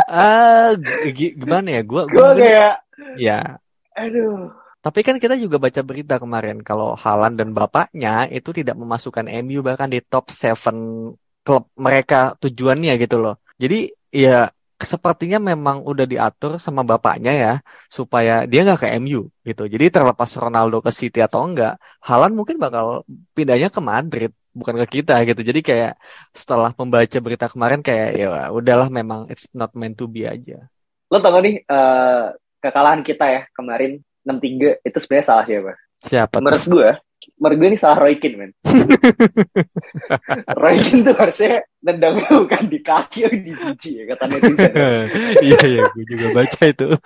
Ah, 0.09 0.75
g- 1.17 1.35
gimana 1.41 1.69
ya? 1.77 1.83
Gua, 1.83 2.03
Gue 2.07 2.19
gua 2.19 2.33
kayak, 2.39 2.73
ya. 3.19 3.59
aduh. 3.95 4.51
Tapi 4.85 5.01
kan 5.01 5.17
kita 5.17 5.35
juga 5.41 5.57
baca 5.57 5.81
berita 5.81 6.15
kemarin 6.21 6.61
kalau 6.61 6.93
Haaland 6.93 7.41
dan 7.41 7.57
bapaknya 7.57 8.29
itu 8.29 8.53
tidak 8.53 8.77
memasukkan 8.77 9.27
MU 9.33 9.65
bahkan 9.65 9.89
di 9.89 9.99
top 10.05 10.29
7 10.29 11.17
klub 11.45 11.65
mereka 11.87 12.37
tujuannya 12.43 12.93
gitu 13.01 13.17
loh. 13.25 13.35
Jadi 13.57 13.89
ya 14.13 14.53
sepertinya 14.93 15.39
memang 15.41 15.81
udah 15.91 16.05
diatur 16.05 16.61
sama 16.61 16.85
bapaknya 16.85 17.33
ya 17.33 17.53
supaya 17.89 18.45
dia 18.51 18.61
nggak 18.65 18.81
ke 18.85 18.89
MU 19.01 19.21
gitu. 19.49 19.63
Jadi 19.73 19.85
terlepas 19.89 20.31
Ronaldo 20.37 20.77
ke 20.85 20.91
City 20.93 21.19
atau 21.25 21.41
enggak, 21.49 21.81
Haaland 22.05 22.35
mungkin 22.39 22.57
bakal 22.61 23.09
pindahnya 23.37 23.69
ke 23.73 23.81
Madrid 23.81 24.31
bukan 24.55 24.75
ke 24.87 25.03
kita 25.03 25.19
gitu. 25.27 25.43
Jadi 25.43 25.61
kayak 25.61 25.93
setelah 26.31 26.71
membaca 26.79 27.19
berita 27.19 27.47
kemarin 27.51 27.83
kayak 27.83 28.09
ya 28.15 28.29
udahlah 28.55 28.89
memang 28.89 29.27
it's 29.29 29.51
not 29.51 29.75
meant 29.75 29.99
to 29.99 30.07
be 30.07 30.25
aja. 30.25 30.65
Lo 31.11 31.19
tau 31.19 31.35
gak 31.35 31.43
nih 31.43 31.57
eh, 31.67 32.25
kekalahan 32.63 33.03
kita 33.05 33.25
ya 33.29 33.43
kemarin 33.53 34.01
6-3 34.25 34.81
itu 34.81 34.99
sebenarnya 35.03 35.27
salah 35.27 35.45
siapa? 35.45 35.73
Siapa 36.05 36.35
tuh? 36.41 36.41
Menurut 36.41 36.65
gue, 36.65 36.91
menurut 37.37 37.57
gue 37.61 37.69
ini 37.69 37.79
salah 37.79 37.97
Roy 38.01 38.17
Keane, 38.17 38.37
men. 38.41 38.51
Roy 40.63 40.77
Keane 40.81 41.03
tuh 41.05 41.15
harusnya 41.17 41.61
nendangnya 41.85 42.29
bukan 42.33 42.65
di 42.73 42.79
kaki 42.81 43.19
atau 43.29 43.37
di 43.37 43.53
biji 43.53 43.91
ya, 44.01 44.05
kata 44.17 44.25
netizen. 44.33 44.73
Iya 45.45 45.61
iya, 45.69 45.85
gue 45.93 46.05
juga 46.09 46.27
baca 46.33 46.61
itu. 46.65 46.89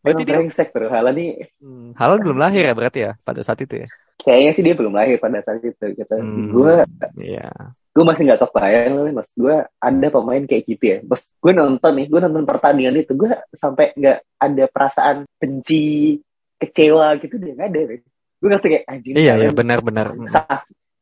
Berarti 0.00 0.22
dia 0.24 0.40
brengsek 0.40 0.72
bro, 0.72 0.88
nih 1.12 1.44
Hmm, 1.60 1.92
belum 1.92 2.40
lahir 2.40 2.64
ya 2.64 2.72
berarti 2.72 2.98
ya 3.04 3.12
pada 3.20 3.44
saat 3.44 3.60
itu 3.60 3.84
ya. 3.84 3.88
Kayaknya 4.22 4.52
sih 4.56 4.64
dia 4.64 4.74
belum 4.76 4.94
lahir 4.94 5.16
pada 5.18 5.40
saat 5.42 5.60
itu. 5.62 5.84
Gitu. 5.96 6.14
Hmm, 6.14 6.50
Gue 6.52 6.84
Iya. 7.18 7.50
gue 7.90 8.04
masih 8.06 8.22
nggak 8.30 8.40
kebayang 8.46 8.92
loh, 8.94 9.04
mas. 9.10 9.28
Gue 9.34 9.54
ada 9.60 10.06
pemain 10.14 10.42
kayak 10.46 10.62
gitu 10.64 10.84
ya. 10.86 10.98
Mas, 11.02 11.22
gue 11.26 11.52
nonton 11.52 11.92
nih, 11.98 12.06
gue 12.06 12.20
nonton 12.22 12.44
pertandingan 12.46 12.94
itu, 13.02 13.12
gue 13.18 13.30
sampai 13.58 13.90
nggak 13.98 14.18
ada 14.38 14.64
perasaan 14.70 15.16
benci, 15.42 16.16
kecewa 16.56 17.18
gitu 17.18 17.34
dia 17.36 17.52
nggak 17.58 17.68
ada. 17.68 17.80
men. 17.90 18.00
Gue 18.40 18.48
ngerti 18.48 18.66
kayak 18.70 18.84
anjing. 18.88 19.14
Iya 19.18 19.32
iya 19.42 19.50
benar-benar. 19.50 20.06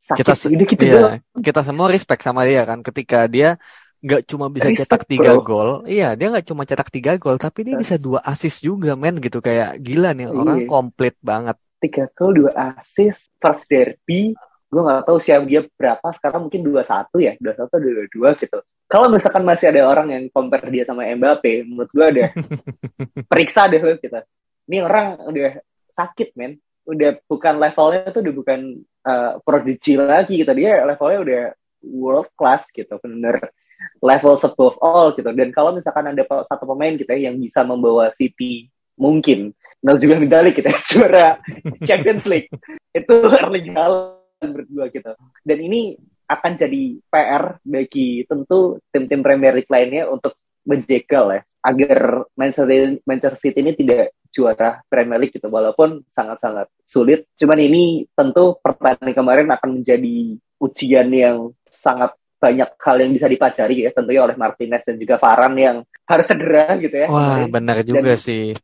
Kita 0.08 0.16
kita, 0.16 0.32
udah 0.48 0.66
gitu 0.72 0.84
iya, 0.88 0.94
doang. 0.96 1.20
kita 1.44 1.60
semua 1.60 1.86
respect 1.92 2.24
sama 2.24 2.40
dia 2.48 2.64
kan 2.64 2.80
ketika 2.80 3.28
dia 3.28 3.60
nggak 4.00 4.24
cuma 4.30 4.46
bisa 4.48 4.70
Respect, 4.70 4.88
cetak 4.88 5.02
tiga 5.10 5.30
bro. 5.36 5.42
gol, 5.44 5.70
iya 5.84 6.14
dia 6.16 6.30
nggak 6.32 6.46
cuma 6.48 6.62
cetak 6.64 6.88
tiga 6.88 7.12
gol, 7.20 7.36
tapi 7.36 7.66
dia 7.66 7.74
bisa 7.76 7.98
dua 8.00 8.22
assist 8.24 8.62
juga 8.64 8.94
men 8.96 9.18
gitu 9.20 9.42
kayak 9.42 9.82
gila 9.82 10.14
nih 10.16 10.30
orang 10.32 10.64
Iya. 10.64 10.68
komplit 10.70 11.14
banget. 11.20 11.58
Tiga 11.78 12.10
gol 12.14 12.34
dua 12.34 12.74
assist 12.74 13.32
first 13.38 13.66
derby. 13.70 14.34
Gue 14.68 14.82
nggak 14.84 15.08
tahu 15.08 15.18
siapa 15.18 15.48
dia 15.48 15.64
berapa 15.64 16.06
sekarang 16.20 16.50
mungkin 16.50 16.60
dua 16.60 16.84
satu 16.84 17.16
ya 17.22 17.32
dua 17.40 17.56
satu 17.56 17.80
dua 17.80 18.04
dua 18.12 18.30
gitu. 18.36 18.60
Kalau 18.88 19.08
misalkan 19.12 19.44
masih 19.44 19.72
ada 19.72 19.84
orang 19.84 20.08
yang 20.12 20.24
compare 20.32 20.68
dia 20.68 20.84
sama 20.84 21.08
Mbappe 21.08 21.64
menurut 21.64 21.90
gue 21.92 22.06
ada 22.08 22.24
periksa 23.30 23.68
deh 23.68 23.80
lo 23.80 23.96
kita 23.96 24.24
ini 24.68 24.84
orang 24.84 25.16
udah 25.24 25.50
sakit 25.96 26.36
men. 26.36 26.60
Udah 26.88 27.20
bukan 27.28 27.60
levelnya 27.60 28.12
tuh 28.12 28.20
udah 28.24 28.34
bukan 28.36 28.60
uh, 29.04 29.32
prodigy 29.44 29.96
lagi 29.96 30.40
gitu. 30.40 30.52
Dia 30.52 30.84
levelnya 30.84 31.18
udah 31.24 31.42
world 31.88 32.30
class 32.36 32.68
gitu 32.72 32.96
bener 33.00 33.52
level 34.04 34.36
above 34.36 34.76
all 34.84 35.16
gitu. 35.16 35.28
Dan 35.32 35.48
kalau 35.50 35.72
misalkan 35.72 36.12
ada 36.12 36.22
satu 36.44 36.64
pemain 36.68 36.94
kita 36.96 37.16
yang 37.16 37.40
bisa 37.40 37.64
membawa 37.64 38.12
City 38.12 38.68
mungkin 38.98 39.56
juga 39.98 40.18
medali 40.18 40.50
kita 40.54 40.74
juara 40.90 41.38
Champions 41.84 42.24
League. 42.26 42.50
Itu 42.90 43.14
Erling 43.22 43.74
Haaland 43.74 44.66
gue 44.66 44.86
gitu. 44.90 45.12
Dan 45.42 45.58
ini 45.62 45.94
akan 46.28 46.52
jadi 46.60 46.82
PR 47.08 47.56
bagi 47.64 48.22
tentu 48.28 48.76
tim-tim 48.92 49.24
Premier 49.24 49.56
League 49.56 49.72
lainnya 49.72 50.10
untuk 50.12 50.36
menjegal 50.68 51.32
ya 51.32 51.40
agar 51.64 52.28
Manchester 52.36 53.00
Manchester 53.02 53.40
City 53.40 53.58
ini 53.64 53.72
tidak 53.72 54.12
juara 54.28 54.84
Premier 54.86 55.18
League 55.18 55.34
gitu 55.34 55.48
walaupun 55.48 56.04
sangat-sangat 56.12 56.68
sulit. 56.84 57.26
Cuman 57.34 57.58
ini 57.58 58.04
tentu 58.12 58.60
pertandingan 58.60 59.16
kemarin 59.16 59.48
akan 59.48 59.80
menjadi 59.80 60.36
ujian 60.60 61.08
yang 61.08 61.52
sangat 61.72 62.12
banyak 62.38 62.70
hal 62.78 62.96
yang 63.02 63.10
bisa 63.10 63.26
dipelajari 63.26 63.76
ya 63.82 63.90
tentunya 63.90 64.22
oleh 64.22 64.38
Martinez 64.38 64.86
dan 64.86 64.94
juga 64.94 65.18
Varane 65.18 65.58
yang 65.58 65.78
harus 66.06 66.26
segera 66.28 66.78
gitu 66.78 66.94
ya. 66.94 67.08
Wah 67.10 67.42
benar 67.50 67.82
juga 67.82 68.14
sih. 68.14 68.54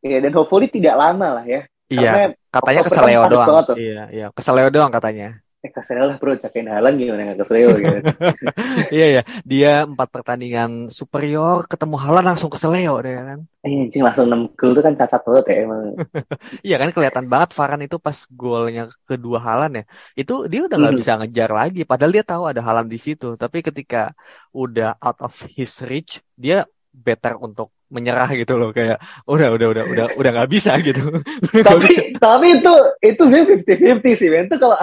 Iya, 0.00 0.16
dan 0.24 0.32
hopefully 0.36 0.66
tidak 0.72 0.94
lama 0.96 1.26
lah 1.40 1.44
ya. 1.44 1.60
Iya, 1.90 2.10
Karena 2.10 2.24
katanya 2.54 2.80
Oktober 2.80 2.86
keseleo 2.88 3.20
kan 3.20 3.30
doang. 3.32 3.48
tuh. 3.68 3.76
Iya 3.76 4.00
iya 4.14 4.26
keseleo 4.36 4.68
doang 4.70 4.92
katanya. 4.94 5.26
Eh, 5.60 5.68
keseleo 5.76 6.04
lah 6.08 6.16
bro, 6.16 6.32
jagain 6.40 6.72
Haaland 6.72 6.96
gimana 6.96 7.20
nggak 7.28 7.38
keseleo 7.44 7.70
gitu. 7.76 7.98
Iya 8.96 9.04
iya, 9.12 9.22
dia 9.44 9.70
empat 9.84 10.08
pertandingan 10.08 10.70
superior 10.88 11.68
ketemu 11.68 11.96
Haaland 12.00 12.26
langsung 12.32 12.48
keseleo 12.48 12.94
deh 13.04 13.12
kan. 13.12 13.40
eh, 13.60 13.84
anjing 13.84 14.00
langsung 14.00 14.24
6 14.24 14.56
gol 14.56 14.72
tuh 14.72 14.80
kan 14.80 14.94
cacat 14.96 15.20
banget 15.20 15.44
ya 15.52 15.56
emang. 15.68 15.80
Iya 16.66 16.76
kan 16.80 16.88
kelihatan 16.96 17.26
banget 17.28 17.50
Varane 17.58 17.84
itu 17.88 17.98
pas 18.00 18.18
golnya 18.32 18.82
kedua 19.04 19.38
Haaland 19.44 19.72
ya. 19.80 19.84
Itu 20.16 20.32
dia 20.48 20.60
udah 20.64 20.76
nggak 20.80 20.94
Hmm. 20.96 21.00
bisa 21.04 21.12
ngejar 21.20 21.50
lagi 21.52 21.80
padahal 21.84 22.12
dia 22.16 22.24
tahu 22.24 22.42
ada 22.48 22.60
Haaland 22.64 22.88
di 22.88 22.96
situ. 22.96 23.36
Tapi 23.36 23.58
ketika 23.60 24.16
udah 24.56 24.96
out 24.96 25.18
of 25.20 25.34
his 25.56 25.76
reach, 25.84 26.24
dia 26.40 26.64
better 26.88 27.36
untuk 27.36 27.68
menyerah 27.90 28.30
gitu 28.38 28.54
loh 28.54 28.70
kayak 28.70 29.02
udah 29.26 29.50
udah 29.50 29.66
udah 29.74 29.84
udah 29.90 30.06
udah 30.14 30.30
nggak 30.30 30.50
bisa 30.50 30.78
gitu. 30.78 31.02
Nggak 31.50 31.66
tapi 31.66 31.84
bisa. 31.90 32.02
tapi 32.22 32.46
itu 32.54 32.74
itu 33.02 33.22
sih 33.26 33.40
50-50 34.00 34.20
sih 34.22 34.28
men. 34.30 34.46
Itu 34.46 34.56
kalau 34.62 34.78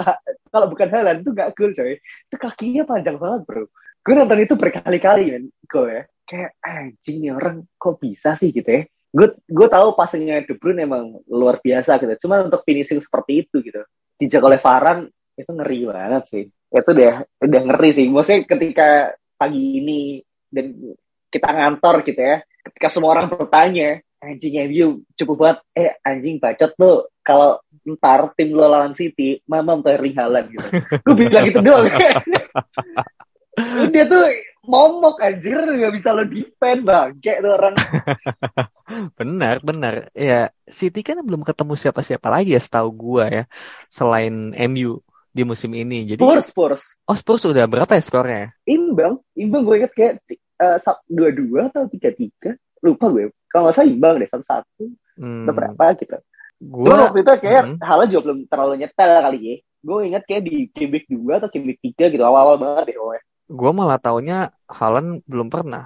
kalau 0.52 0.66
bukan 0.68 0.88
Haaland 0.92 1.24
itu 1.24 1.30
gak 1.32 1.56
gol 1.56 1.72
coy. 1.72 1.96
Itu 1.96 2.36
kakinya 2.36 2.84
panjang 2.84 3.16
banget 3.16 3.40
bro. 3.48 3.64
Gue 4.04 4.14
nonton 4.14 4.38
itu 4.44 4.54
berkali-kali 4.54 5.22
men 5.32 5.44
gol 5.64 5.88
ya. 5.88 6.04
Kayak 6.28 6.50
anjing 6.60 7.16
nih 7.24 7.32
orang 7.32 7.64
kok 7.80 7.96
bisa 7.96 8.36
sih 8.36 8.52
gitu 8.52 8.68
ya. 8.68 8.84
Gue 9.08 9.32
gue 9.48 9.68
tahu 9.72 9.96
passingnya 9.96 10.44
De 10.44 10.52
Bruyne 10.52 10.84
emang 10.84 11.24
luar 11.32 11.64
biasa 11.64 11.96
gitu. 11.96 12.28
Cuma 12.28 12.44
untuk 12.44 12.60
finishing 12.68 13.00
seperti 13.00 13.48
itu 13.48 13.64
gitu. 13.64 13.80
Dijaga 14.20 14.52
oleh 14.52 14.60
Varane 14.60 15.04
itu 15.32 15.48
ngeri 15.48 15.78
banget 15.88 16.22
sih. 16.28 16.44
Itu 16.68 16.90
udah 16.92 17.24
udah 17.40 17.60
ngeri 17.72 17.90
sih. 17.96 18.06
Maksudnya 18.12 18.44
ketika 18.44 18.88
pagi 19.40 19.80
ini 19.80 20.20
dan 20.52 20.76
kita 21.28 21.48
ngantor 21.52 22.02
gitu 22.04 22.20
ya. 22.20 22.36
Ketika 22.64 22.88
semua 22.92 23.16
orang 23.16 23.32
bertanya, 23.32 24.00
anjing 24.18 24.54
MU 24.68 24.88
cukup 25.14 25.36
banget. 25.38 25.58
Eh 25.72 25.90
anjing 26.02 26.36
bacot 26.42 26.72
tuh 26.74 27.08
kalau 27.22 27.60
ntar 27.88 28.32
tim 28.36 28.52
lo 28.52 28.68
lawan 28.68 28.92
City, 28.92 29.40
mama 29.48 29.76
untuk 29.78 29.92
Erling 29.92 30.16
Haaland 30.16 30.46
gitu. 30.52 30.68
Gue 31.04 31.14
bilang 31.16 31.44
gitu 31.48 31.60
doang. 31.64 31.88
Dia 33.88 34.04
tuh 34.06 34.22
momok 34.68 35.24
anjir 35.24 35.56
nggak 35.56 35.94
bisa 35.96 36.12
lo 36.12 36.28
defend 36.28 36.84
bang 36.84 37.16
kayak 37.24 37.38
tuh 37.40 37.52
orang 37.56 37.74
Benar, 39.18 39.60
benar. 39.60 39.94
Ya, 40.16 40.48
City 40.64 41.00
kan 41.04 41.20
belum 41.20 41.44
ketemu 41.44 41.76
siapa-siapa 41.76 42.28
lagi 42.28 42.56
ya 42.56 42.60
setahu 42.60 42.88
gua 42.88 43.24
ya 43.28 43.44
selain 43.88 44.52
MU 44.72 45.00
di 45.28 45.42
musim 45.44 45.72
ini. 45.76 46.08
Jadi 46.08 46.24
Spurs 46.24 46.48
Spurs 46.48 46.82
Oh 47.04 47.16
Spurs 47.16 47.44
udah 47.44 47.68
berapa 47.68 47.92
ya 47.92 48.02
skornya? 48.02 48.44
imbang 48.64 49.20
imbang 49.36 49.62
gue 49.64 49.76
inget 49.84 49.92
kayak 49.92 50.14
dua 51.08 51.30
dua 51.34 51.60
atau 51.70 51.84
tiga 51.90 52.10
tiga 52.14 52.50
lupa 52.84 53.06
gue 53.10 53.30
kalau 53.50 53.68
nggak 53.68 53.76
salah 53.76 53.90
imbang 53.90 54.14
deh 54.22 54.28
satu 54.30 54.44
satu 54.46 54.84
Hmm, 55.18 55.44
atau 55.44 55.52
berapa 55.54 55.84
gitu 55.98 56.16
gua 56.60 56.94
waktu 57.04 57.18
itu 57.22 57.32
kayak 57.44 57.64
Hmm. 57.64 57.76
Haaland 57.82 58.08
juga 58.12 58.22
belum 58.30 58.38
terlalu 58.50 58.72
nyetel 58.82 59.10
kali 59.26 59.38
ya 59.42 59.54
gue 59.78 59.98
inget 60.10 60.22
kayak 60.28 60.42
di 60.48 60.84
week 60.90 61.06
2 61.10 61.32
atau 61.38 61.48
week 61.62 61.80
3 61.82 62.04
gitu 62.12 62.22
awal-awal 62.26 62.56
banget 62.58 62.84
deh 62.94 62.96
pokoknya 62.98 63.22
gua 63.58 63.70
malah 63.78 63.98
taunya 64.04 64.34
Haaland 64.76 65.08
belum 65.30 65.48
pernah. 65.54 65.82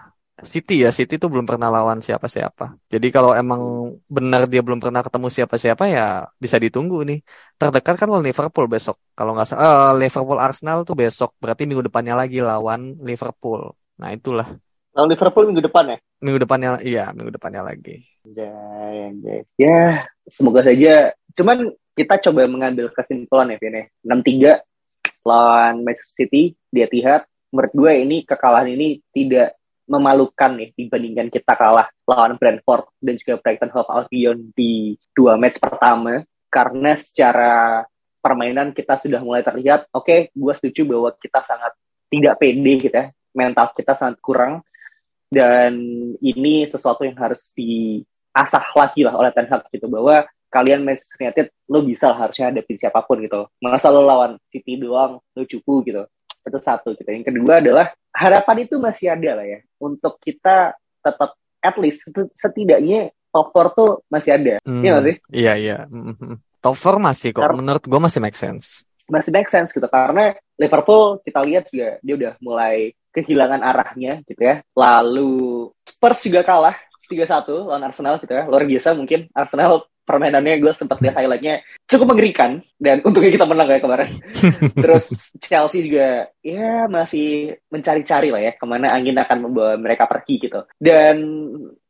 City 0.53 0.75
ya, 0.85 0.89
City 0.99 1.15
tuh 1.23 1.29
belum 1.33 1.47
pernah 1.51 1.69
lawan 1.77 1.99
siapa-siapa. 2.07 2.65
Jadi 2.93 3.07
kalau 3.15 3.31
emang 3.41 3.61
benar 4.17 4.41
dia 4.51 4.59
belum 4.67 4.81
pernah 4.85 5.01
ketemu 5.07 5.29
siapa-siapa 5.37 5.85
ya 5.97 6.03
bisa 6.45 6.57
ditunggu 6.65 6.97
nih. 7.09 7.19
Terdekat 7.61 7.95
kan 8.01 8.07
lawan 8.11 8.25
Liverpool 8.29 8.67
besok. 8.75 8.97
Kalau 9.17 9.31
nggak 9.35 9.47
salah, 9.49 9.63
eh, 9.95 10.03
Liverpool 10.03 10.39
Arsenal 10.47 10.79
tuh 10.89 10.97
besok. 11.03 11.31
Berarti 11.43 11.63
minggu 11.69 11.85
depannya 11.89 12.15
lagi 12.21 12.37
lawan 12.51 12.81
Liverpool. 13.09 13.61
Nah 14.03 14.11
itulah 14.11 14.59
lawan 14.93 15.09
Liverpool 15.09 15.49
minggu 15.49 15.65
depan 15.65 15.97
ya 15.97 15.99
minggu 16.23 16.39
depannya, 16.47 16.79
iya 16.87 17.11
minggu 17.11 17.35
depannya 17.35 17.67
lagi. 17.67 18.07
Anjay, 18.23 18.97
anjay. 19.11 19.41
Ya, 19.59 20.07
semoga 20.31 20.63
saja. 20.63 21.11
Cuman 21.35 21.75
kita 21.99 22.15
coba 22.31 22.47
mengambil 22.47 22.89
kesimpulan 22.95 23.51
ya 23.53 23.59
Vin 23.59 23.83
ya. 23.83 23.85
6-3 24.07 25.27
lawan 25.27 25.83
Manchester 25.83 26.15
City 26.15 26.55
di 26.71 26.79
Etihad. 26.79 27.27
Menurut 27.51 27.73
gue 27.75 27.93
ini 27.99 28.17
kekalahan 28.23 28.71
ini 28.71 29.03
tidak 29.11 29.59
memalukan 29.91 30.57
nih 30.57 30.71
dibandingkan 30.79 31.29
kita 31.29 31.53
kalah 31.59 31.91
lawan 32.07 32.39
Brentford 32.39 32.87
dan 33.03 33.19
juga 33.19 33.43
Brighton 33.43 33.75
Hove 33.75 33.91
Albion 33.91 34.39
di 34.55 34.95
dua 35.11 35.35
match 35.35 35.59
pertama 35.59 36.23
karena 36.49 36.95
secara 36.97 37.83
permainan 38.23 38.71
kita 38.71 39.03
sudah 39.03 39.21
mulai 39.21 39.43
terlihat 39.43 39.91
oke 39.91 40.07
okay, 40.07 40.21
gue 40.33 40.55
setuju 40.55 40.97
bahwa 40.97 41.11
kita 41.19 41.43
sangat 41.45 41.75
tidak 42.09 42.39
pede 42.39 42.75
gitu 42.79 42.95
ya 42.95 43.11
mental 43.33 43.73
kita 43.77 43.97
sangat 43.97 44.21
kurang 44.21 44.65
dan 45.33 45.73
ini 46.21 46.69
sesuatu 46.69 47.05
yang 47.09 47.17
harus 47.17 47.53
diasah 47.57 48.77
lagi 48.77 49.05
lah 49.05 49.17
oleh 49.17 49.33
Ten 49.33 49.49
Hag 49.49 49.69
gitu 49.73 49.89
bahwa 49.89 50.25
kalian 50.53 50.85
Manchester 50.85 51.17
United 51.17 51.47
lo 51.73 51.81
bisa 51.81 52.13
lah 52.13 52.29
harusnya 52.29 52.53
hadapin 52.53 52.77
siapa 52.77 53.01
pun 53.05 53.25
gitu 53.25 53.49
masa 53.65 53.89
lo 53.89 54.05
lawan 54.05 54.37
City 54.53 54.77
doang 54.77 55.17
lo 55.21 55.43
cupu 55.49 55.81
gitu 55.89 56.05
itu 56.43 56.59
satu 56.61 56.93
gitu 56.93 57.09
yang 57.09 57.25
kedua 57.25 57.63
adalah 57.63 57.87
harapan 58.13 58.69
itu 58.69 58.77
masih 58.77 59.17
ada 59.17 59.41
lah 59.41 59.47
ya 59.49 59.65
untuk 59.81 60.21
kita 60.21 60.77
tetap 61.01 61.35
at 61.63 61.77
least 61.79 62.05
setidaknya 62.37 63.15
top 63.33 63.49
4 63.55 63.79
tuh 63.79 63.91
masih 64.13 64.31
ada. 64.37 64.55
Hmm, 64.63 64.83
iya 64.85 64.91
gak 64.93 65.05
sih? 65.09 65.17
Iya, 65.33 65.53
iya. 65.57 65.79
Mm-hmm. 65.89 66.33
Top 66.61 66.77
4 66.77 67.01
masih 67.01 67.29
kok. 67.33 67.43
Karena, 67.43 67.57
Menurut 67.57 67.85
gue 67.89 68.01
masih 68.03 68.21
make 68.21 68.37
sense. 68.37 68.85
Masih 69.09 69.33
make 69.33 69.49
sense 69.49 69.73
gitu. 69.73 69.89
Karena 69.89 70.37
Liverpool 70.61 71.19
kita 71.25 71.41
lihat 71.43 71.65
juga 71.73 71.97
dia 72.05 72.15
udah 72.15 72.33
mulai 72.45 72.93
kehilangan 73.13 73.61
arahnya 73.61 74.25
gitu 74.27 74.43
ya. 74.43 74.65
Lalu 74.75 75.71
Spurs 75.85 76.25
juga 76.25 76.41
kalah 76.43 76.77
3-1 77.13 77.69
lawan 77.69 77.85
Arsenal 77.85 78.17
gitu 78.19 78.33
ya. 78.33 78.49
Luar 78.49 78.65
biasa 78.65 78.97
mungkin 78.97 79.29
Arsenal 79.37 79.87
permainannya 80.03 80.59
gue 80.59 80.73
sempat 80.75 80.99
lihat 80.99 81.15
highlightnya 81.15 81.63
cukup 81.87 82.15
mengerikan 82.15 82.59
dan 82.77 82.99
untungnya 83.07 83.31
kita 83.31 83.47
menang 83.47 83.69
kayak 83.71 83.83
kemarin. 83.85 84.11
Terus 84.83 85.07
Chelsea 85.39 85.87
juga 85.87 86.27
ya 86.43 86.91
masih 86.91 87.55
mencari-cari 87.71 88.29
lah 88.35 88.43
ya 88.43 88.53
ke 88.59 88.65
mana 88.67 88.91
angin 88.91 89.15
akan 89.15 89.39
membawa 89.47 89.79
mereka 89.79 90.11
pergi 90.11 90.43
gitu. 90.43 90.67
Dan 90.75 91.17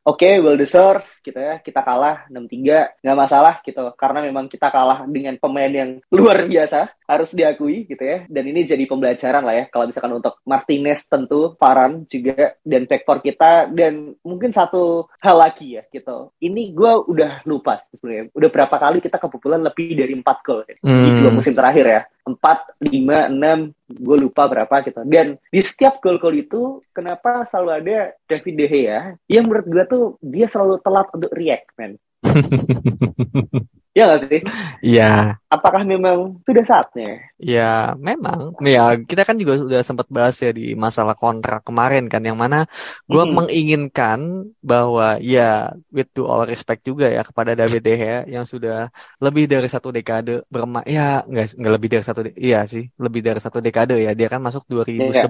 oke 0.03 0.19
okay, 0.19 0.43
well 0.43 0.59
deserve 0.59 1.07
gitu 1.23 1.39
ya. 1.39 1.59
Kita 1.63 1.81
kalah 1.83 2.27
6-3 2.29 3.03
nggak 3.03 3.19
masalah 3.19 3.55
gitu. 3.63 3.83
Karena 3.95 4.21
memang 4.23 4.47
kita 4.51 4.69
kalah 4.69 5.07
dengan 5.07 5.39
pemain 5.39 5.71
yang 5.71 5.91
luar 6.17 6.47
biasa 6.47 6.93
harus 7.07 7.31
diakui 7.35 7.87
gitu 7.87 8.03
ya. 8.03 8.27
Dan 8.27 8.51
ini 8.51 8.67
jadi 8.67 8.85
pembelajaran 8.87 9.43
lah 9.43 9.55
ya 9.55 9.65
kalau 9.71 9.87
misalkan 9.89 10.15
untuk 10.19 10.39
Martinez 10.47 11.07
tentu 11.07 11.55
Faran 11.57 12.05
juga 12.11 12.59
dan 12.63 12.87
back 12.87 13.05
kita 13.23 13.71
dan 13.71 14.17
mungkin 14.25 14.51
satu 14.51 15.07
hal 15.23 15.37
lagi 15.39 15.79
ya 15.79 15.83
gitu. 15.91 16.35
Ini 16.43 16.75
gue 16.75 16.93
udah 17.09 17.47
lupa 17.47 17.83
sebenarnya. 17.91 18.33
Udah 18.35 18.49
berapa 18.51 18.77
kali 18.79 18.99
kita 18.99 19.17
kebobolan 19.19 19.63
lebih 19.63 19.95
dari 19.95 20.15
empat 20.17 20.39
gol 20.43 20.65
ya, 20.67 20.77
hmm. 20.83 21.03
di 21.03 21.11
dua 21.23 21.31
musim 21.31 21.55
terakhir 21.55 21.87
ya 21.87 22.03
empat 22.23 22.79
lima 22.79 23.27
enam 23.27 23.75
gue 23.87 24.17
lupa 24.19 24.47
berapa 24.47 24.75
gitu. 24.87 25.03
Dan 25.05 25.37
di 25.51 25.61
setiap 25.63 25.99
gol-gol 25.99 26.39
itu 26.39 26.79
kenapa 26.95 27.45
selalu 27.51 27.71
ada 27.83 27.99
David 28.31 28.55
De 28.57 28.67
Gea? 28.71 29.01
Yang 29.27 29.45
menurut 29.51 29.67
gue 29.67 29.85
tuh 29.91 30.05
dia 30.23 30.47
selalu 30.47 30.79
telat 30.81 31.09
untuk 31.13 31.33
react 31.35 31.69
man 31.75 31.99
Ya 33.93 34.09
gak 34.09 34.25
sih? 34.25 34.41
Iya. 34.81 35.37
Apakah 35.53 35.85
memang 35.85 36.41
sudah 36.49 36.65
saatnya? 36.65 37.21
Ya, 37.37 37.93
memang. 38.01 38.57
Ya, 38.65 38.97
kita 38.97 39.29
kan 39.29 39.37
juga 39.37 39.61
sudah 39.61 39.85
sempat 39.85 40.09
bahas 40.09 40.33
ya 40.41 40.49
di 40.49 40.73
masalah 40.73 41.13
kontrak 41.13 41.61
kemarin 41.61 42.09
kan, 42.09 42.25
yang 42.25 42.41
mana 42.41 42.65
gue 43.05 43.21
hmm. 43.21 43.37
menginginkan 43.37 44.49
bahwa 44.65 45.21
ya, 45.21 45.77
with 45.93 46.09
to 46.17 46.25
all 46.25 46.49
respect 46.49 46.89
juga 46.89 47.13
ya 47.13 47.21
kepada 47.21 47.53
David 47.53 47.85
De 47.85 47.93
Gea 48.01 48.21
yang 48.33 48.49
sudah 48.49 48.89
lebih 49.21 49.45
dari 49.45 49.69
satu 49.69 49.93
dekade 49.93 50.41
bermain. 50.49 50.89
Ya, 50.89 51.21
nggak 51.29 51.61
nggak 51.61 51.73
lebih 51.77 51.89
dari 51.93 52.05
satu, 52.09 52.21
iya 52.33 52.65
sih, 52.65 52.89
lebih 52.97 53.21
dari 53.21 53.45
satu 53.45 53.61
dekade 53.61 54.01
ya. 54.01 54.17
Dia 54.17 54.33
kan 54.33 54.41
masuk 54.41 54.65
2011, 54.73 55.13
yeah. 55.13 55.29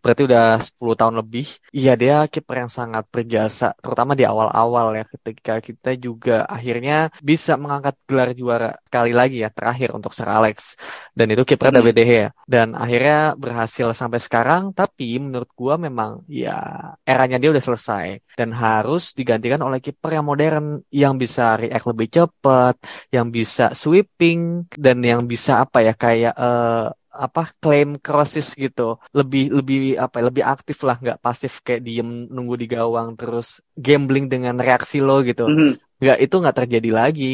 berarti 0.00 0.22
udah 0.24 0.64
10 0.64 1.00
tahun 1.04 1.14
lebih. 1.20 1.46
Iya, 1.76 1.92
dia 2.00 2.16
kiper 2.32 2.64
yang 2.64 2.72
sangat 2.72 3.04
berjasa, 3.12 3.76
terutama 3.84 4.16
di 4.16 4.24
awal-awal 4.24 4.96
ya, 4.96 5.04
ketika 5.04 5.60
kita 5.60 6.00
juga 6.00 6.48
akhirnya 6.48 7.12
bisa 7.20 7.57
mengangkat 7.58 7.94
gelar 8.08 8.30
juara 8.32 8.70
kali 8.88 9.12
lagi 9.12 9.44
ya 9.44 9.50
terakhir 9.52 9.94
untuk 9.94 10.14
Sir 10.16 10.26
Alex. 10.26 10.78
Dan 11.12 11.34
itu 11.34 11.42
kiper 11.44 11.70
hmm. 11.70 11.76
David 11.76 11.94
De 11.94 12.04
Gea 12.06 12.28
dan 12.48 12.72
akhirnya 12.78 13.34
berhasil 13.34 13.92
sampai 13.92 14.20
sekarang 14.22 14.72
tapi 14.72 15.18
menurut 15.18 15.50
gua 15.54 15.74
memang 15.76 16.22
ya 16.30 16.58
eranya 17.06 17.36
dia 17.36 17.50
udah 17.54 17.64
selesai. 17.64 18.06
Dan 18.38 18.54
harus 18.54 19.12
digantikan 19.18 19.58
oleh 19.62 19.82
kiper 19.82 20.14
yang 20.14 20.26
modern 20.26 20.82
yang 20.94 21.18
bisa 21.18 21.58
react 21.58 21.86
lebih 21.90 22.08
cepat 22.08 22.74
yang 23.10 23.28
bisa 23.28 23.74
sweeping 23.74 24.70
dan 24.74 25.02
yang 25.02 25.26
bisa 25.26 25.64
apa 25.64 25.82
ya 25.82 25.94
kayak 25.94 26.34
uh, 26.38 26.94
apa 27.18 27.50
claim 27.58 27.98
crosses 27.98 28.54
gitu. 28.54 29.02
Lebih 29.10 29.50
lebih 29.58 29.80
apa 29.98 30.22
ya, 30.22 30.24
lebih 30.30 30.44
aktif 30.46 30.78
lah 30.86 30.96
nggak 31.02 31.18
pasif 31.18 31.60
kayak 31.66 31.82
diem 31.82 32.30
nunggu 32.30 32.54
di 32.54 32.66
gawang 32.70 33.18
terus 33.18 33.58
gambling 33.74 34.30
dengan 34.30 34.54
reaksi 34.56 35.02
lo 35.02 35.20
gitu. 35.26 35.50
Mm 35.50 35.58
-hmm. 35.58 35.72
Nggak 35.98 36.18
itu 36.22 36.34
nggak 36.38 36.56
terjadi 36.62 36.90
lagi 36.94 37.32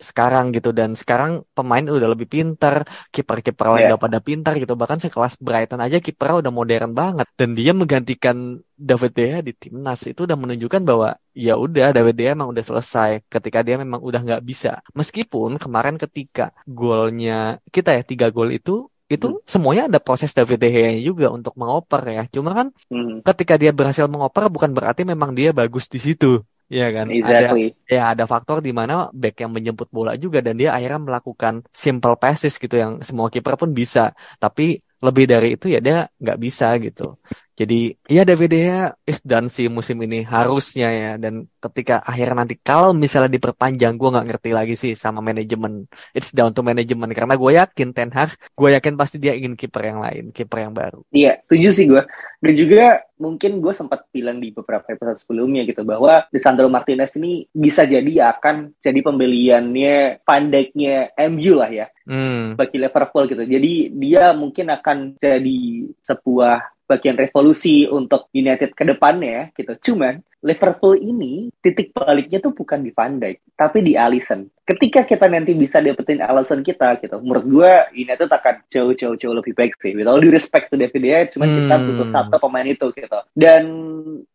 sekarang 0.00 0.48
gitu. 0.56 0.72
Dan 0.72 0.96
sekarang 0.96 1.44
pemain 1.52 1.84
udah 1.84 2.08
lebih 2.08 2.24
pintar 2.24 2.88
kiper-kiper 3.12 3.76
lain 3.76 3.80
yeah. 3.84 3.90
udah 3.92 4.00
pada 4.00 4.18
pintar 4.24 4.56
gitu. 4.56 4.72
Bahkan 4.72 5.04
sekelas 5.04 5.36
Brighton 5.36 5.84
aja 5.84 6.00
kiper 6.00 6.40
udah 6.40 6.48
modern 6.48 6.96
banget. 6.96 7.28
Dan 7.36 7.52
dia 7.52 7.76
menggantikan 7.76 8.64
David 8.72 9.12
De 9.12 9.24
Gea 9.28 9.38
di 9.44 9.52
timnas. 9.52 10.00
Itu 10.08 10.24
udah 10.24 10.36
menunjukkan 10.40 10.82
bahwa 10.88 11.20
ya 11.36 11.60
udah 11.60 11.92
David 11.92 12.16
De 12.16 12.24
Gea 12.24 12.32
emang 12.32 12.56
udah 12.56 12.64
selesai. 12.64 13.28
Ketika 13.28 13.60
dia 13.60 13.76
memang 13.76 14.00
udah 14.00 14.24
nggak 14.24 14.42
bisa. 14.48 14.80
Meskipun 14.96 15.60
kemarin 15.60 16.00
ketika 16.00 16.56
golnya 16.64 17.60
kita 17.68 17.92
ya 17.92 18.00
tiga 18.00 18.32
gol 18.32 18.48
itu 18.48 18.88
itu 19.06 19.26
hmm. 19.30 19.46
semuanya 19.46 19.86
ada 19.86 19.98
proses 20.02 20.34
David 20.34 20.58
De 20.58 20.68
Gea 20.70 20.98
juga 20.98 21.30
untuk 21.30 21.54
mengoper 21.54 22.02
ya. 22.10 22.22
Cuma 22.26 22.50
kan 22.52 22.66
hmm. 22.90 23.22
ketika 23.22 23.54
dia 23.54 23.70
berhasil 23.70 24.10
mengoper 24.10 24.50
bukan 24.50 24.74
berarti 24.74 25.06
memang 25.06 25.30
dia 25.32 25.54
bagus 25.54 25.86
di 25.86 26.02
situ. 26.02 26.42
Iya 26.66 26.90
kan, 26.90 27.06
exactly. 27.14 27.78
ada 27.78 27.94
ya 27.94 28.02
ada 28.10 28.24
faktor 28.26 28.58
di 28.58 28.74
mana 28.74 29.06
back 29.14 29.38
yang 29.38 29.54
menjemput 29.54 29.86
bola 29.86 30.18
juga 30.18 30.42
dan 30.42 30.58
dia 30.58 30.74
akhirnya 30.74 30.98
melakukan 30.98 31.62
simple 31.70 32.18
passes 32.18 32.58
gitu 32.58 32.74
yang 32.74 32.98
semua 33.06 33.30
kiper 33.30 33.54
pun 33.54 33.70
bisa, 33.70 34.10
tapi 34.42 34.82
lebih 34.98 35.30
dari 35.30 35.54
itu 35.54 35.70
ya 35.70 35.78
dia 35.78 36.10
nggak 36.18 36.38
bisa 36.42 36.74
gitu. 36.82 37.22
Jadi 37.56 37.96
ya 38.04 38.28
David 38.28 38.52
Gea 38.52 38.92
is 39.08 39.24
done 39.24 39.48
sih 39.48 39.72
musim 39.72 39.96
ini 40.04 40.20
harusnya 40.28 40.92
ya 40.92 41.12
dan 41.16 41.48
ketika 41.56 42.04
akhirnya 42.04 42.44
nanti 42.44 42.60
kalau 42.60 42.92
misalnya 42.92 43.32
diperpanjang 43.32 43.96
gue 43.96 44.12
nggak 44.12 44.26
ngerti 44.28 44.50
lagi 44.52 44.74
sih 44.76 44.92
sama 44.92 45.24
manajemen 45.24 45.88
it's 46.12 46.36
down 46.36 46.52
to 46.52 46.60
manajemen 46.60 47.08
karena 47.16 47.32
gue 47.32 47.50
yakin 47.56 47.96
Ten 47.96 48.12
Hag 48.12 48.36
gue 48.36 48.68
yakin 48.76 49.00
pasti 49.00 49.16
dia 49.16 49.32
ingin 49.32 49.56
kiper 49.56 49.88
yang 49.88 50.04
lain 50.04 50.36
kiper 50.36 50.68
yang 50.68 50.76
baru. 50.76 51.00
Iya 51.16 51.40
setuju 51.48 51.68
sih 51.72 51.86
gue 51.88 52.02
dan 52.36 52.52
juga 52.52 52.84
mungkin 53.16 53.64
gue 53.64 53.72
sempat 53.72 54.04
bilang 54.12 54.36
di 54.36 54.52
beberapa 54.52 54.84
episode 54.92 55.16
sebelumnya 55.24 55.64
gitu 55.64 55.80
bahwa 55.80 56.28
Lisandro 56.28 56.68
Martinez 56.68 57.16
ini 57.16 57.48
bisa 57.48 57.88
jadi 57.88 58.36
akan 58.36 58.76
jadi 58.84 59.00
pembeliannya 59.00 60.20
Van 60.20 60.44
Dijk-nya 60.52 61.16
MU 61.32 61.52
lah 61.56 61.70
ya 61.72 61.86
hmm. 62.04 62.60
bagi 62.60 62.76
Liverpool 62.76 63.24
gitu. 63.32 63.42
Jadi 63.48 63.96
dia 63.96 64.36
mungkin 64.36 64.68
akan 64.68 65.16
jadi 65.16 65.88
sebuah 66.04 66.75
bagian 66.86 67.18
revolusi 67.18 67.84
untuk 67.90 68.30
United 68.32 68.72
ke 68.72 68.84
depannya 68.86 69.50
gitu. 69.52 69.74
Cuman 69.92 70.22
Liverpool 70.46 70.94
ini 70.94 71.50
titik 71.58 71.90
baliknya 71.90 72.38
tuh 72.38 72.54
bukan 72.54 72.86
di 72.86 72.94
Van 72.94 73.18
Dijk, 73.18 73.58
tapi 73.58 73.82
di 73.82 73.98
Alisson. 73.98 74.46
Ketika 74.62 75.02
kita 75.02 75.26
nanti 75.26 75.54
bisa 75.58 75.82
dapetin 75.82 76.22
Alisson 76.22 76.62
kita 76.62 77.02
gitu, 77.02 77.18
menurut 77.18 77.44
gue 77.46 77.72
United 77.98 78.30
akan 78.30 78.62
jauh-jauh 78.70 79.18
jauh 79.18 79.34
lebih 79.34 79.58
baik 79.58 79.74
sih. 79.82 79.98
With 79.98 80.06
all 80.06 80.22
due 80.22 80.30
respect 80.30 80.70
to 80.70 80.78
David 80.78 81.02
Dia, 81.02 81.26
cuman 81.26 81.46
hmm. 81.50 81.58
kita 81.66 81.74
butuh 81.82 82.08
satu 82.14 82.36
pemain 82.38 82.66
itu 82.66 82.86
gitu. 82.94 83.18
Dan 83.34 83.62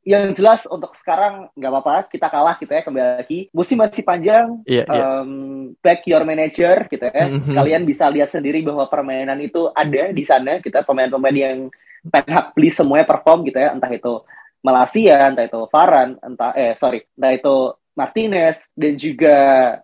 yang 0.04 0.36
jelas 0.36 0.67
untuk 0.67 0.91
sekarang 1.00 1.47
nggak 1.56 1.71
apa-apa, 1.71 1.95
kita 2.12 2.28
kalah 2.28 2.56
gitu 2.60 2.71
ya 2.76 2.84
kembali 2.84 3.08
lagi. 3.24 3.39
Musim 3.56 3.80
masih 3.80 4.04
panjang, 4.04 4.60
yeah, 4.67 4.84
yeah. 4.88 5.24
Um, 5.24 5.32
back 5.80 6.04
your 6.04 6.28
manager 6.28 6.88
gitu 6.91 7.08
ya. 7.08 7.26
Mm-hmm. 7.32 7.56
Kalian 7.56 7.84
bisa 7.88 8.12
lihat 8.12 8.36
sendiri 8.36 8.60
bahwa 8.63 8.88
permainan 8.91 9.39
itu 9.39 9.71
ada 9.71 10.12
di 10.12 10.24
sana 10.28 10.60
kita 10.60 10.84
pemain-pemain 10.84 11.38
yang 11.39 11.58
Ten 12.02 12.28
Hag 12.34 12.58
beli 12.58 12.74
semuanya 12.74 13.06
perform 13.06 13.45
gitu 13.45 13.62
ya, 13.62 13.78
entah 13.78 13.93
itu 13.93 14.26
Malaysia, 14.62 15.30
entah 15.30 15.45
itu 15.45 15.62
Varan, 15.69 16.17
entah 16.21 16.54
eh 16.54 16.78
sorry, 16.78 17.02
entah 17.17 17.34
itu 17.34 17.56
Martinez 17.91 18.71
dan 18.71 18.95
juga 18.95 19.36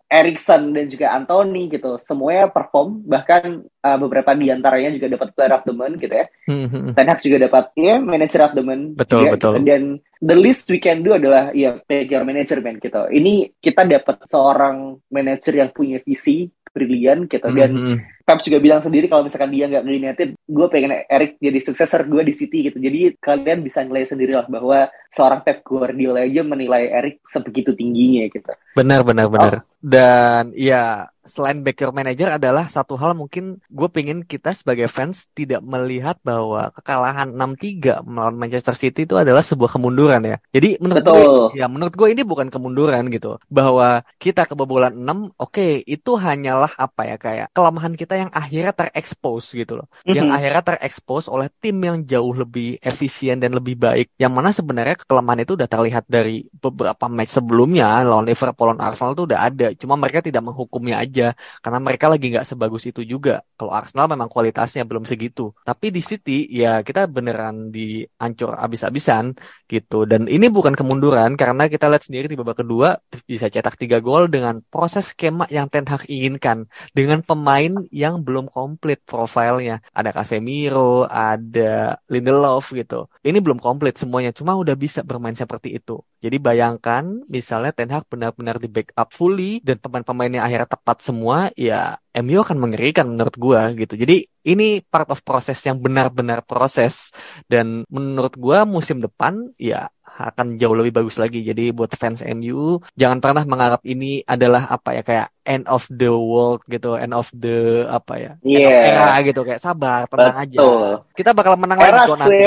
Erikson 0.07 0.71
dan 0.71 0.87
juga 0.87 1.11
Anthony 1.11 1.67
gitu 1.67 1.99
semuanya 1.99 2.47
perform 2.47 3.03
bahkan 3.03 3.67
uh, 3.83 3.97
beberapa 3.99 4.31
di 4.31 4.47
antaranya 4.47 4.95
juga 4.95 5.19
dapat 5.19 5.27
player 5.35 5.53
of 5.59 5.67
the 5.67 5.75
month 5.75 5.99
gitu 5.99 6.15
ya 6.15 6.25
mm-hmm. 6.47 6.95
Ten 6.95 7.07
Hag 7.11 7.19
juga 7.19 7.37
dapat 7.51 7.65
ya 7.75 7.95
manager 7.99 8.41
of 8.47 8.55
the 8.55 8.63
month 8.63 8.95
betul 8.95 9.27
juga, 9.27 9.31
betul 9.35 9.53
gitu. 9.59 9.67
dan 9.67 9.81
the 10.23 10.37
least 10.39 10.65
we 10.71 10.79
can 10.79 11.03
do 11.03 11.19
adalah 11.19 11.51
ya 11.51 11.83
take 11.83 12.07
your 12.07 12.23
management 12.23 12.79
gitu 12.79 13.11
ini 13.11 13.51
kita 13.59 13.83
dapat 13.83 14.23
seorang 14.31 15.03
manager 15.11 15.53
yang 15.59 15.69
punya 15.75 15.99
visi 15.99 16.47
brilian 16.71 17.27
gitu 17.27 17.51
dan 17.51 17.71
mm-hmm. 17.75 18.16
Pep 18.27 18.43
juga 18.43 18.59
bilang 18.59 18.83
sendiri 18.83 19.07
kalau 19.07 19.23
misalkan 19.23 19.55
dia 19.55 19.71
nggak 19.71 19.87
United 19.87 20.29
gue 20.35 20.67
pengen 20.67 21.07
Erik 21.07 21.39
jadi 21.39 21.63
suksesor 21.63 22.11
gue 22.11 22.27
di 22.27 22.35
City 22.35 22.67
gitu. 22.67 22.75
Jadi 22.75 23.15
kalian 23.23 23.63
bisa 23.63 23.87
nilai 23.87 24.03
sendiri 24.03 24.35
lah 24.35 24.43
bahwa 24.51 24.91
seorang 25.15 25.47
Pep 25.47 25.63
Guardiola 25.63 26.27
aja 26.27 26.43
menilai 26.43 26.91
Erik 26.91 27.23
sebegitu 27.31 27.71
tingginya 27.71 28.27
gitu. 28.27 28.51
Benar, 28.75 29.07
benar, 29.07 29.31
benar. 29.31 29.53
Oh. 29.63 29.63
Dan 29.77 30.51
ya 30.57 31.07
selain 31.27 31.61
back 31.61 31.79
your 31.79 31.93
manager 31.93 32.33
adalah 32.33 32.65
satu 32.65 32.97
hal 32.97 33.13
mungkin 33.13 33.61
gue 33.67 33.89
pengen 33.91 34.23
kita 34.23 34.55
sebagai 34.55 34.87
fans 34.89 35.27
tidak 35.35 35.59
melihat 35.61 36.17
bahwa 36.23 36.71
kekalahan 36.71 37.35
6-3 37.35 38.01
melawan 38.07 38.35
Manchester 38.35 38.73
City 38.73 39.05
itu 39.05 39.15
adalah 39.15 39.43
sebuah 39.45 39.77
kemunduran 39.77 40.23
ya. 40.23 40.37
Jadi 40.49 40.81
menurut 40.81 41.03
Betul. 41.05 41.15
gue 41.15 41.61
ya 41.61 41.65
menurut 41.69 41.93
gue 41.93 42.07
ini 42.09 42.23
bukan 42.25 42.47
kemunduran 42.49 43.05
gitu. 43.13 43.37
Bahwa 43.47 44.01
kita 44.17 44.49
kebobolan 44.49 44.97
6 44.97 45.05
oke 45.05 45.23
okay, 45.37 45.71
itu 45.85 46.17
hanyalah 46.17 46.73
apa 46.73 47.01
ya 47.05 47.15
kayak 47.21 47.47
kelemahan 47.53 47.93
kita 47.93 48.16
yang 48.23 48.31
akhirnya 48.31 48.73
terekspos 48.73 49.51
gitu 49.51 49.83
loh. 49.83 49.87
Mm-hmm. 50.05 50.15
Yang 50.15 50.29
akhirnya 50.31 50.63
terekspos 50.63 51.25
oleh 51.27 51.47
tim 51.59 51.77
yang 51.81 51.97
jauh 52.07 52.33
lebih 52.33 52.79
efisien 52.79 53.41
dan 53.41 53.51
lebih 53.57 53.75
baik. 53.75 54.15
Yang 54.15 54.31
mana 54.31 54.49
sebenarnya 54.53 54.95
kelemahan 55.01 55.43
itu 55.43 55.53
udah 55.59 55.69
terlihat 55.69 56.05
dari 56.07 56.47
beberapa 56.55 57.05
match 57.11 57.35
sebelumnya 57.35 58.05
lawan 58.05 58.25
Liverpool 58.25 58.71
dan 58.77 58.79
Arsenal 58.81 59.17
itu 59.17 59.23
udah 59.27 59.39
ada. 59.43 59.67
Cuma 59.75 59.99
mereka 59.99 60.23
tidak 60.23 60.45
menghukumnya 60.45 61.03
aja 61.03 61.17
aja 61.17 61.33
karena 61.65 61.79
mereka 61.81 62.05
lagi 62.13 62.25
nggak 62.29 62.45
sebagus 62.45 62.83
itu 62.85 63.01
juga. 63.01 63.41
Kalau 63.57 63.73
Arsenal 63.73 64.05
memang 64.13 64.29
kualitasnya 64.29 64.85
belum 64.85 65.03
segitu. 65.09 65.49
Tapi 65.65 65.89
di 65.89 66.01
City 66.05 66.45
ya 66.45 66.85
kita 66.85 67.09
beneran 67.09 67.73
diancur 67.73 68.53
abis-abisan 68.53 69.33
gitu. 69.65 70.05
Dan 70.05 70.29
ini 70.29 70.45
bukan 70.53 70.77
kemunduran 70.77 71.33
karena 71.33 71.65
kita 71.65 71.89
lihat 71.89 72.05
sendiri 72.05 72.29
di 72.29 72.37
babak 72.37 72.61
kedua 72.61 73.01
bisa 73.25 73.49
cetak 73.49 73.75
tiga 73.81 73.97
gol 73.97 74.29
dengan 74.29 74.61
proses 74.69 75.17
skema 75.17 75.49
yang 75.49 75.65
Ten 75.73 75.89
Hag 75.89 76.05
inginkan 76.05 76.69
dengan 76.93 77.25
pemain 77.25 77.73
yang 77.89 78.06
belum 78.15 78.47
komplit 78.47 79.03
profilnya. 79.03 79.83
Ada 79.91 80.15
Casemiro, 80.15 81.03
ada 81.09 81.99
Lindelof 82.07 82.71
gitu. 82.71 83.11
Ini 83.19 83.43
belum 83.43 83.59
komplit 83.59 83.99
semuanya, 83.99 84.31
cuma 84.31 84.55
udah 84.55 84.75
bisa 84.79 85.03
bermain 85.03 85.35
seperti 85.35 85.75
itu. 85.75 85.99
Jadi 86.23 86.37
bayangkan 86.39 87.03
misalnya 87.27 87.75
Ten 87.75 87.91
Hag 87.91 88.07
benar-benar 88.07 88.57
di 88.57 88.71
backup 88.71 89.11
fully 89.13 89.59
dan 89.61 89.77
pemain-pemainnya 89.77 90.41
akhirnya 90.41 90.69
tepat 90.71 90.97
semua, 91.03 91.51
ya 91.53 91.99
MU 92.17 92.41
akan 92.41 92.57
mengerikan 92.57 93.05
menurut 93.11 93.35
gua 93.37 93.69
gitu. 93.77 93.93
Jadi 93.93 94.25
ini 94.47 94.81
part 94.81 95.11
of 95.13 95.21
proses 95.21 95.59
yang 95.67 95.77
benar-benar 95.77 96.41
proses 96.47 97.13
dan 97.45 97.85
menurut 97.91 98.33
gua 98.39 98.65
musim 98.65 98.97
depan 99.03 99.53
ya 99.59 99.91
akan 100.17 100.57
jauh 100.57 100.73
lebih 100.73 100.97
bagus 100.97 101.21
lagi. 101.21 101.45
Jadi 101.45 101.69
buat 101.69 101.93
fans 101.93 102.25
MU 102.25 102.81
jangan 102.97 103.21
pernah 103.21 103.45
menganggap 103.45 103.85
ini 103.85 104.25
adalah 104.25 104.65
apa 104.65 104.97
ya 104.97 105.03
kayak 105.05 105.27
end 105.47 105.69
of 105.69 105.85
the 105.87 106.09
world 106.11 106.65
gitu, 106.67 106.97
end 106.97 107.13
of 107.13 107.29
the 107.31 107.87
apa 107.87 108.13
ya, 108.19 108.31
yeah. 108.43 108.59
end 108.59 108.97
of 108.99 109.07
era 109.07 109.15
gitu 109.23 109.41
kayak 109.47 109.61
sabar, 109.63 110.03
tenang 110.11 110.43
Betul. 110.43 110.43
aja. 110.43 110.67
Kita 111.15 111.31
bakal 111.31 111.53
menang 111.55 111.79
Eras, 111.79 111.87
lagi 111.87 112.09
kok 112.09 112.19
nanti. 112.19 112.45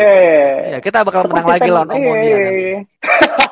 Ya, 0.68 0.78
kita 0.84 0.98
bakal 1.06 1.20
Seperti 1.24 1.32
menang 1.32 1.48
lagi 1.48 1.68
lawan 1.72 1.88
Omonia 1.88 2.36
nanti. 2.36 2.68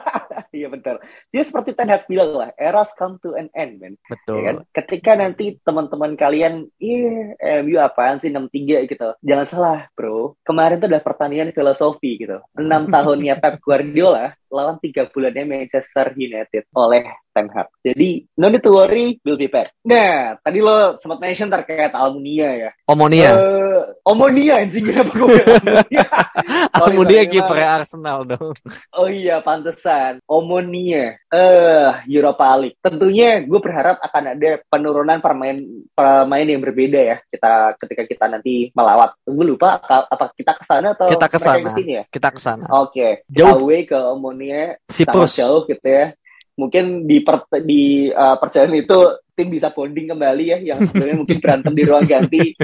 Iya 0.59 0.69
betul. 0.75 0.99
Dia 1.31 1.43
seperti 1.47 1.71
Ten 1.79 1.95
Hag 1.95 2.11
bilang 2.11 2.35
lah, 2.35 2.51
eras 2.59 2.91
come 2.99 3.23
to 3.23 3.39
an 3.39 3.47
end, 3.55 3.79
man. 3.79 3.95
Betul. 4.11 4.35
Ya 4.35 4.43
kan? 4.43 4.57
Ketika 4.75 5.13
nanti 5.15 5.55
teman-teman 5.63 6.19
kalian, 6.19 6.67
iya, 6.83 7.39
MU 7.63 7.79
apaan 7.79 8.19
sih 8.19 8.35
6-3 8.35 8.91
gitu. 8.91 9.09
Jangan 9.23 9.47
salah, 9.47 9.79
bro. 9.95 10.35
Kemarin 10.43 10.83
tuh 10.83 10.91
udah 10.91 11.03
pertandingan 11.03 11.55
filosofi 11.55 12.19
gitu. 12.19 12.43
6 12.59 12.91
tahunnya 12.91 13.39
Pep 13.39 13.63
Guardiola 13.63 14.35
lawan 14.49 14.81
tiga 14.81 15.07
bulannya 15.07 15.45
Manchester 15.45 16.17
United 16.17 16.65
oleh 16.73 17.05
Ten 17.39 17.47
Hag. 17.55 17.71
Jadi 17.87 18.27
no 18.35 18.51
need 18.51 18.67
to 18.67 18.75
worry, 18.75 19.23
will 19.23 19.39
be 19.39 19.47
back. 19.47 19.71
Nah, 19.87 20.35
tadi 20.43 20.59
lo 20.59 20.99
sempat 20.99 21.23
mention 21.23 21.47
terkait 21.47 21.95
Almunia 21.95 22.51
ya. 22.67 22.71
Omonia. 22.91 23.31
Uh, 23.39 23.83
Omonia 24.03 24.67
anjing 24.67 24.91
apa 24.91 25.15
gue 25.15 25.39
Almunia. 25.39 26.09
Almunia 26.83 27.23
kiper 27.31 27.63
Arsenal 27.63 28.27
dong. 28.27 28.59
Oh 28.91 29.07
iya, 29.07 29.39
pantesan. 29.39 30.19
Omonia. 30.27 31.15
Eh, 31.31 31.39
uh, 31.39 32.03
Europa 32.11 32.51
League. 32.59 32.83
Tentunya 32.83 33.39
gue 33.47 33.61
berharap 33.63 34.03
akan 34.03 34.35
ada 34.35 34.59
penurunan 34.67 35.23
permain 35.23 35.63
pemain 35.95 36.47
yang 36.49 36.59
berbeda 36.59 36.99
ya. 36.99 37.17
Kita 37.31 37.79
ketika 37.79 38.03
kita 38.03 38.25
nanti 38.27 38.75
melawat. 38.75 39.15
Gue 39.23 39.47
lupa 39.47 39.79
apa 39.87 40.35
kita 40.35 40.59
ke 40.59 40.65
sana 40.67 40.99
atau 40.99 41.07
kita 41.07 41.29
ke 41.31 41.39
sana. 41.39 41.71
Ya? 41.79 42.03
Kita 42.11 42.29
ke 42.35 42.41
sana. 42.43 42.67
Oke. 42.83 43.23
Okay. 43.23 43.31
Jauh 43.31 43.63
away 43.63 43.87
ke 43.87 43.95
Omonia 43.95 44.75
si 44.91 45.07
Siprus. 45.07 45.39
jauh 45.39 45.63
gitu 45.71 45.87
ya. 45.87 46.11
Mungkin 46.59 47.07
di 47.07 47.23
per, 47.23 47.47
di 47.63 48.11
uh, 48.11 48.35
perjalanan 48.43 48.83
itu 48.83 48.99
tim 49.39 49.47
bisa 49.55 49.71
bonding 49.71 50.11
kembali 50.11 50.45
ya 50.51 50.59
yang 50.59 50.83
sebenarnya 50.83 51.17
mungkin 51.23 51.39
berantem 51.39 51.73
di 51.79 51.83
ruang 51.87 52.03
ganti. 52.03 52.59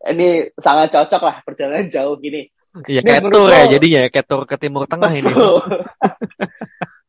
Ini 0.00 0.56
sangat 0.56 0.96
cocok 0.96 1.22
lah 1.22 1.36
perjalanan 1.44 1.86
jauh 1.92 2.16
gini. 2.16 2.48
Iya, 2.88 3.22
tour 3.28 3.52
ya 3.52 3.70
jadinya 3.70 4.00
ya, 4.08 4.22
tour 4.24 4.42
ke 4.48 4.56
Timur 4.56 4.88
Tengah 4.88 5.12
ini. 5.12 5.28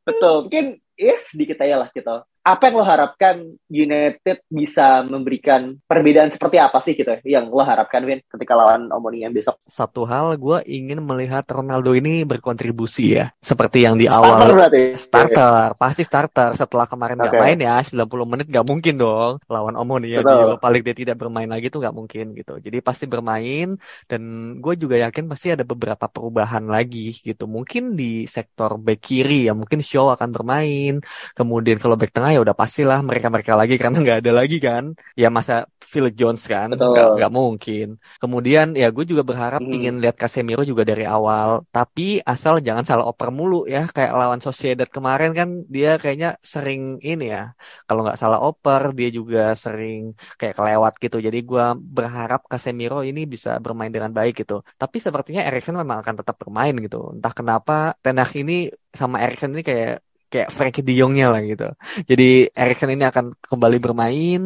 Betul. 0.05 0.51
Mungkin 0.51 0.65
ya 0.99 1.15
sedikit 1.23 1.63
aja 1.63 1.87
lah 1.87 1.89
gitu 1.95 2.19
apa 2.45 2.69
yang 2.69 2.75
lo 2.77 2.85
harapkan 2.85 3.35
United 3.73 4.45
bisa 4.53 5.01
memberikan 5.01 5.81
perbedaan 5.89 6.29
seperti 6.29 6.61
apa 6.61 6.77
sih 6.85 6.93
gitu 6.93 7.17
yang 7.25 7.49
lo 7.49 7.65
harapkan 7.65 8.05
Win 8.05 8.21
ketika 8.29 8.53
lawan 8.53 8.93
Omonia 8.93 9.33
besok? 9.33 9.57
Satu 9.65 10.05
hal 10.05 10.37
gue 10.37 10.61
ingin 10.69 11.01
melihat 11.01 11.41
Ronaldo 11.49 11.97
ini 11.97 12.21
berkontribusi 12.21 13.17
ya 13.17 13.33
seperti 13.41 13.89
yang 13.89 13.97
di 13.97 14.05
starter 14.05 14.29
awal 14.29 14.53
berarti. 14.53 14.83
starter 14.93 15.67
pasti 15.73 16.05
starter 16.05 16.53
setelah 16.53 16.85
kemarin 16.85 17.17
nggak 17.17 17.33
okay. 17.33 17.41
main 17.41 17.57
ya 17.57 17.81
90 17.81 18.05
menit 18.29 18.45
nggak 18.53 18.65
mungkin 18.69 18.93
dong 18.93 19.33
lawan 19.49 19.73
Omonia 19.73 20.21
Betul. 20.21 20.61
di 20.61 20.73
League 20.75 20.85
dia 20.85 20.97
tidak 21.07 21.17
bermain 21.17 21.49
lagi 21.49 21.73
tuh 21.73 21.81
nggak 21.81 21.95
mungkin 21.95 22.35
gitu 22.37 22.61
jadi 22.61 22.77
pasti 22.83 23.09
bermain 23.09 23.79
dan 24.05 24.21
gue 24.61 24.73
juga 24.77 25.01
yakin 25.01 25.25
pasti 25.31 25.55
ada 25.55 25.63
beberapa 25.65 26.05
perubahan 26.05 26.67
lagi 26.67 27.15
gitu 27.23 27.49
mungkin 27.49 27.97
di 27.97 28.27
sektor 28.29 28.75
back 28.77 29.01
kiri 29.01 29.49
ya 29.49 29.55
mungkin 29.55 29.79
Shaw 29.79 30.13
akan 30.13 30.29
bermain 30.35 30.99
kemudian 31.33 31.79
kalau 31.79 31.95
back 31.95 32.11
tengah 32.11 32.34
ya 32.35 32.39
udah 32.43 32.55
pastilah 32.61 32.99
mereka-mereka 33.07 33.53
lagi 33.55 33.75
karena 33.81 33.97
nggak 34.03 34.19
ada 34.21 34.31
lagi 34.39 34.57
kan. 34.67 34.83
Ya 35.15 35.27
masa 35.31 35.65
Phil 35.79 36.11
Jones 36.19 36.43
kan 36.43 36.67
nggak 36.75 37.07
nggak 37.17 37.31
mungkin. 37.31 37.87
Kemudian 38.21 38.75
ya 38.75 38.87
gue 38.95 39.05
juga 39.11 39.23
berharap 39.29 39.61
hmm. 39.63 39.75
ingin 39.75 39.95
lihat 40.03 40.15
Casemiro 40.19 40.63
juga 40.67 40.83
dari 40.83 41.05
awal. 41.07 41.63
Tapi 41.71 42.19
asal 42.33 42.59
jangan 42.67 42.83
salah 42.89 43.05
oper 43.07 43.29
mulu 43.31 43.63
ya 43.75 43.87
kayak 43.95 44.11
lawan 44.19 44.41
Sociedad 44.43 44.89
kemarin 44.95 45.31
kan 45.31 45.49
dia 45.71 45.95
kayaknya 46.01 46.35
sering 46.43 46.99
ini 46.99 47.31
ya. 47.31 47.55
Kalau 47.87 48.01
nggak 48.05 48.19
salah 48.21 48.39
oper 48.43 48.81
dia 48.97 49.09
juga 49.17 49.55
sering 49.55 50.13
kayak 50.39 50.55
kelewat 50.59 50.93
gitu. 51.03 51.17
Jadi 51.27 51.39
gue 51.49 51.65
berharap 51.97 52.41
Casemiro 52.51 52.99
ini 53.09 53.23
bisa 53.33 53.49
bermain 53.63 53.91
dengan 53.95 54.11
baik 54.11 54.33
gitu. 54.43 54.61
Tapi 54.81 54.97
sepertinya 54.99 55.41
Erikson 55.47 55.79
memang 55.79 56.03
akan 56.03 56.15
tetap 56.19 56.35
bermain 56.41 56.75
gitu. 56.85 57.15
Entah 57.15 57.33
kenapa 57.39 57.73
Tenak 58.03 58.29
ini 58.35 58.67
sama 58.99 59.15
Erikson 59.23 59.51
ini 59.55 59.63
kayak 59.69 60.05
kayak 60.35 60.49
Frankie 60.57 60.83
De 60.87 60.93
Jongnya 60.99 61.25
lah 61.33 61.41
gitu. 61.51 61.63
Jadi 62.09 62.23
Erikson 62.61 62.91
ini 62.95 63.03
akan 63.11 63.25
kembali 63.51 63.77
bermain. 63.85 64.39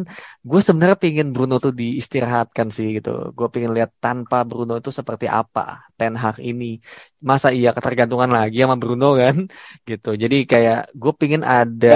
Gue 0.48 0.60
sebenarnya 0.66 0.96
pingin 1.04 1.28
Bruno 1.34 1.54
tuh 1.64 1.72
diistirahatkan 1.80 2.66
sih 2.76 2.86
gitu. 2.96 3.10
Gue 3.36 3.46
pingin 3.54 3.72
lihat 3.76 3.90
tanpa 4.04 4.36
Bruno 4.48 4.72
itu 4.80 4.90
seperti 4.98 5.26
apa 5.38 5.60
Ten 5.98 6.14
Hag 6.22 6.36
ini. 6.50 6.64
Masa 7.30 7.48
iya 7.58 7.68
ketergantungan 7.76 8.30
lagi 8.38 8.56
sama 8.62 8.76
Bruno 8.82 9.06
kan 9.20 9.36
gitu. 9.90 10.08
Jadi 10.22 10.36
kayak 10.50 10.76
gue 11.00 11.12
pingin 11.20 11.42
ada 11.56 11.88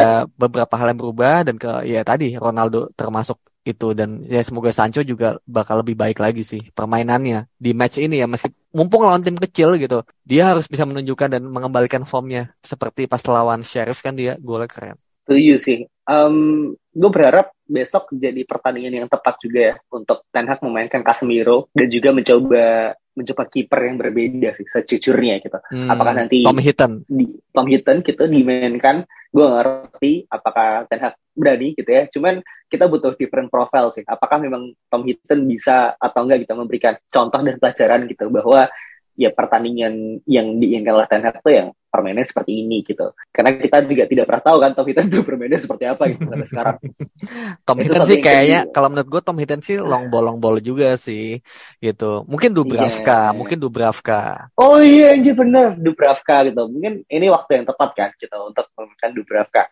beberapa 0.43 0.75
hal 0.79 0.87
yang 0.91 1.01
berubah 1.03 1.35
dan 1.47 1.57
ke 1.63 1.69
ya 1.93 2.01
tadi 2.09 2.25
Ronaldo 2.45 2.77
termasuk 2.99 3.39
itu 3.65 3.87
dan 3.99 4.11
ya 4.29 4.45
semoga 4.45 4.71
Sancho 4.77 5.01
juga 5.01 5.27
bakal 5.57 5.81
lebih 5.81 5.97
baik 6.03 6.19
lagi 6.25 6.45
sih 6.51 6.61
permainannya 6.77 7.49
di 7.65 7.71
match 7.73 7.97
ini 8.05 8.21
ya 8.21 8.27
masih 8.29 8.53
mumpung 8.77 9.03
lawan 9.07 9.23
tim 9.25 9.37
kecil 9.45 9.69
gitu 9.83 10.03
dia 10.31 10.43
harus 10.51 10.67
bisa 10.73 10.85
menunjukkan 10.91 11.29
dan 11.35 11.43
mengembalikan 11.55 12.03
formnya 12.13 12.43
seperti 12.71 13.07
pas 13.13 13.23
lawan 13.35 13.61
Sheriff 13.63 13.99
kan 14.07 14.15
dia 14.21 14.33
golnya 14.43 14.69
keren. 14.75 14.97
Setuju 15.25 15.55
sih. 15.67 15.79
Um, 16.05 16.77
gue 16.93 17.11
berharap 17.11 17.57
besok 17.65 18.13
jadi 18.13 18.45
pertandingan 18.45 19.05
yang 19.05 19.09
tepat 19.09 19.41
juga 19.41 19.61
ya 19.73 19.75
untuk 19.89 20.29
Ten 20.29 20.45
Hag 20.45 20.61
memainkan 20.61 21.01
Casemiro 21.01 21.73
dan 21.73 21.89
juga 21.89 22.13
mencoba 22.13 22.93
mencoba 23.15 23.43
kiper 23.47 23.81
yang 23.89 23.97
berbeda 23.97 24.53
sih 24.59 24.67
sejujurnya 24.69 25.41
gitu. 25.41 25.59
Hmm, 25.73 25.89
apakah 25.89 26.13
nanti 26.13 26.45
Tom 26.45 26.61
Hinton 26.61 26.93
di 27.09 27.27
Tom 27.55 27.67
Hinton 27.71 28.05
gitu 28.05 28.27
dimainkan 28.29 29.07
gue 29.35 29.47
ngerti 29.49 30.13
apakah 30.29 30.87
Ten 30.93 31.01
Hag 31.09 31.15
berani 31.35 31.75
gitu 31.75 31.91
ya. 31.91 32.07
Cuman 32.11 32.45
kita 32.71 32.87
butuh 32.87 33.19
different 33.19 33.51
profile 33.51 33.91
sih. 33.95 34.07
Apakah 34.07 34.39
memang 34.39 34.71
Tom 34.87 35.03
Hinton 35.03 35.47
bisa 35.51 35.99
atau 35.99 36.27
enggak 36.27 36.47
kita 36.47 36.55
gitu, 36.55 36.61
memberikan 36.63 36.95
contoh 37.11 37.41
dan 37.43 37.57
pelajaran 37.59 38.01
gitu 38.07 38.31
bahwa 38.31 38.71
ya 39.15 39.31
pertandingan 39.31 40.23
yang 40.27 40.59
diinginkan 40.59 40.95
oleh 40.99 41.07
Ten 41.07 41.23
Hag 41.23 41.39
itu 41.39 41.51
yang 41.55 41.69
permainnya 41.95 42.27
seperti 42.27 42.67
ini 42.67 42.83
gitu. 42.83 43.15
Karena 43.31 43.55
kita 43.55 43.87
juga 43.87 44.05
tidak 44.11 44.27
pernah 44.27 44.43
tahu 44.43 44.57
kan 44.59 44.71
Tom 44.75 44.87
Hinton 44.91 45.07
itu 45.07 45.23
permainnya 45.23 45.61
seperti 45.63 45.85
apa 45.87 46.03
gitu 46.11 46.27
sampai 46.27 46.49
sekarang. 46.51 46.77
Tom 47.67 47.79
Hinton 47.79 48.03
sih 48.11 48.19
kayaknya 48.19 48.61
kalau 48.75 48.89
menurut 48.91 49.09
gue 49.15 49.21
Tom 49.23 49.39
Hinton 49.39 49.63
sih 49.63 49.77
long 49.79 50.11
bolong 50.11 50.43
ball 50.43 50.59
juga 50.59 50.99
sih 50.99 51.39
gitu. 51.79 52.27
Mungkin 52.27 52.51
Dubravka, 52.51 53.31
yeah. 53.31 53.37
mungkin 53.39 53.59
Dubravka. 53.63 54.51
Oh 54.59 54.83
iya 54.83 55.15
iya 55.15 55.33
benar 55.33 55.79
Dubravka 55.79 56.51
gitu. 56.51 56.67
Mungkin 56.67 57.07
ini 57.07 57.27
waktu 57.31 57.63
yang 57.63 57.67
tepat 57.71 57.91
kan 57.95 58.11
gitu 58.19 58.35
untuk 58.43 58.67
memainkan 58.75 59.15
Dubravka. 59.15 59.71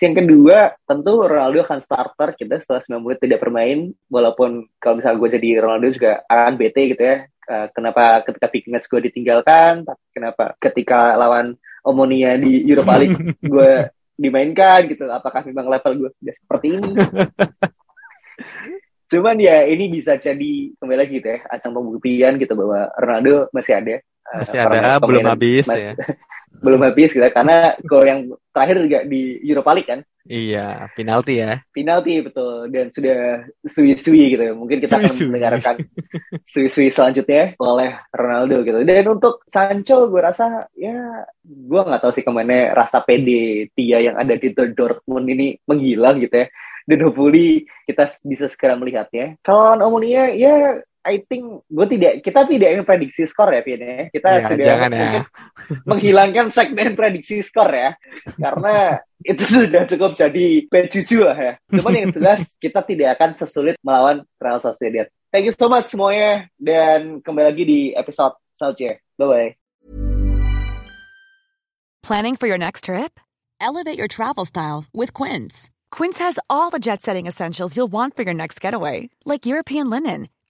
Yang 0.00 0.24
kedua, 0.24 0.72
tentu 0.88 1.20
Ronaldo 1.20 1.68
akan 1.68 1.80
starter 1.84 2.32
kita 2.32 2.64
setelah 2.64 2.80
9 2.80 3.04
menit 3.04 3.20
tidak 3.20 3.44
bermain. 3.44 3.92
Walaupun 4.08 4.64
kalau 4.80 4.98
misalnya 4.98 5.20
gue 5.20 5.30
jadi 5.36 5.48
Ronaldo 5.60 5.88
juga 5.92 6.24
akan 6.26 6.54
bete 6.56 6.80
gitu 6.96 7.02
ya. 7.04 7.28
Uh, 7.48 7.66
kenapa 7.72 8.22
ketika 8.26 8.46
Big 8.50 8.66
Match 8.68 8.86
gue 8.86 9.00
ditinggalkan, 9.10 9.86
kenapa 10.12 10.54
ketika 10.60 11.16
lawan 11.16 11.56
Omonia 11.82 12.38
di 12.38 12.62
Europa 12.62 12.94
League 12.98 13.18
gue 13.52 13.72
dimainkan 14.18 14.86
gitu. 14.86 15.10
Apakah 15.10 15.42
memang 15.46 15.66
level 15.66 16.06
gue 16.06 16.10
sudah 16.20 16.34
seperti 16.36 16.66
ini? 16.78 16.90
Cuman 19.12 19.36
ya 19.36 19.68
ini 19.68 19.92
bisa 19.92 20.16
jadi 20.16 20.72
kembali 20.80 20.98
lagi 20.98 21.20
gitu 21.20 21.28
ya, 21.36 21.44
acang 21.52 21.76
pembuktian 21.76 22.40
gitu 22.40 22.56
bahwa 22.56 22.88
Ronaldo 22.96 23.52
masih 23.52 23.76
ada. 23.76 24.00
Uh, 24.30 24.40
Masih 24.42 24.58
ada, 24.62 24.98
belum 24.98 25.24
habis 25.26 25.66
mas- 25.66 25.78
ya. 25.80 25.92
belum 26.62 26.78
habis 26.78 27.10
gitu 27.10 27.18
ya. 27.18 27.32
karena 27.34 27.74
gol 27.82 28.06
yang 28.06 28.20
terakhir 28.54 28.76
juga 28.86 28.98
di 29.02 29.42
Europa 29.42 29.72
League 29.74 29.90
kan 29.90 30.00
Iya, 30.22 30.86
penalti 30.94 31.42
ya. 31.42 31.58
penalti 31.74 32.22
betul 32.22 32.70
dan 32.70 32.86
sudah 32.94 33.42
sui-sui 33.66 34.38
gitu 34.38 34.54
mungkin 34.54 34.78
kita 34.78 34.94
akan 34.94 35.10
Sui-sui. 35.10 35.26
mendengarkan 35.26 35.74
sui-sui 36.46 36.94
selanjutnya 36.94 37.58
oleh 37.58 37.90
Ronaldo 38.14 38.62
gitu 38.62 38.78
dan 38.86 39.02
untuk 39.10 39.42
Sancho 39.50 40.06
gue 40.06 40.22
rasa 40.22 40.70
ya 40.78 41.26
gue 41.42 41.80
nggak 41.82 41.98
tahu 41.98 42.12
sih 42.14 42.22
ke 42.22 42.30
mana 42.30 42.70
rasa 42.70 43.02
pede 43.02 43.66
dia 43.74 43.98
yang 43.98 44.14
ada 44.14 44.38
di 44.38 44.54
Dortmund 44.54 45.26
ini 45.26 45.58
menghilang 45.66 46.22
gitu 46.22 46.38
ya 46.38 46.46
dan 46.82 46.98
hopefully 47.02 47.66
kita 47.82 48.06
bisa 48.22 48.46
segera 48.46 48.78
melihatnya 48.78 49.34
kalau 49.42 49.74
Omonia 49.82 50.30
ya 50.30 50.78
I 51.02 51.18
think 51.26 51.66
gue 51.66 51.86
tidak 51.98 52.22
kita 52.22 52.46
tidak 52.46 52.68
ingin 52.78 52.86
prediksi 52.86 53.26
skor 53.26 53.50
ya 53.50 53.62
Pian 53.66 53.82
ya 53.82 54.06
kita 54.14 54.28
Ya, 54.30 54.46
sudah 54.46 54.66
jangan 54.70 54.90
ya. 54.94 55.22
menghilangkan 55.82 56.46
segmen 56.54 56.94
prediksi 56.94 57.42
skor 57.42 57.70
ya 57.74 57.98
karena 58.38 59.02
itu 59.34 59.42
sudah 59.42 59.82
cukup 59.86 60.14
jadi 60.14 60.46
pecucu 60.70 61.26
lah 61.26 61.34
ya. 61.34 61.52
Cuman 61.74 61.94
yang 61.94 62.08
jelas 62.14 62.54
kita 62.62 62.86
tidak 62.86 63.18
akan 63.18 63.34
sesulit 63.34 63.74
melawan 63.82 64.22
Real 64.38 64.62
Sociedad. 64.62 65.10
Thank 65.34 65.50
you 65.50 65.54
so 65.54 65.66
much 65.66 65.90
semuanya 65.90 66.46
dan 66.60 67.18
kembali 67.22 67.46
lagi 67.50 67.64
di 67.66 67.80
episode 67.98 68.38
selanjutnya. 68.58 69.02
Bye 69.18 69.26
bye. 69.26 69.50
Planning 72.02 72.36
for 72.36 72.46
your 72.46 72.58
next 72.58 72.84
trip? 72.90 73.18
Elevate 73.60 73.98
your 73.98 74.08
travel 74.10 74.44
style 74.44 74.84
with 74.92 75.14
Quince. 75.14 75.70
Quince 75.90 76.18
has 76.18 76.38
all 76.50 76.70
the 76.70 76.80
jet 76.82 77.02
setting 77.02 77.26
essentials 77.26 77.76
you'll 77.76 77.90
want 77.90 78.16
for 78.16 78.22
your 78.22 78.34
next 78.34 78.60
getaway, 78.60 79.10
like 79.24 79.46
European 79.46 79.88
linen, 79.88 80.26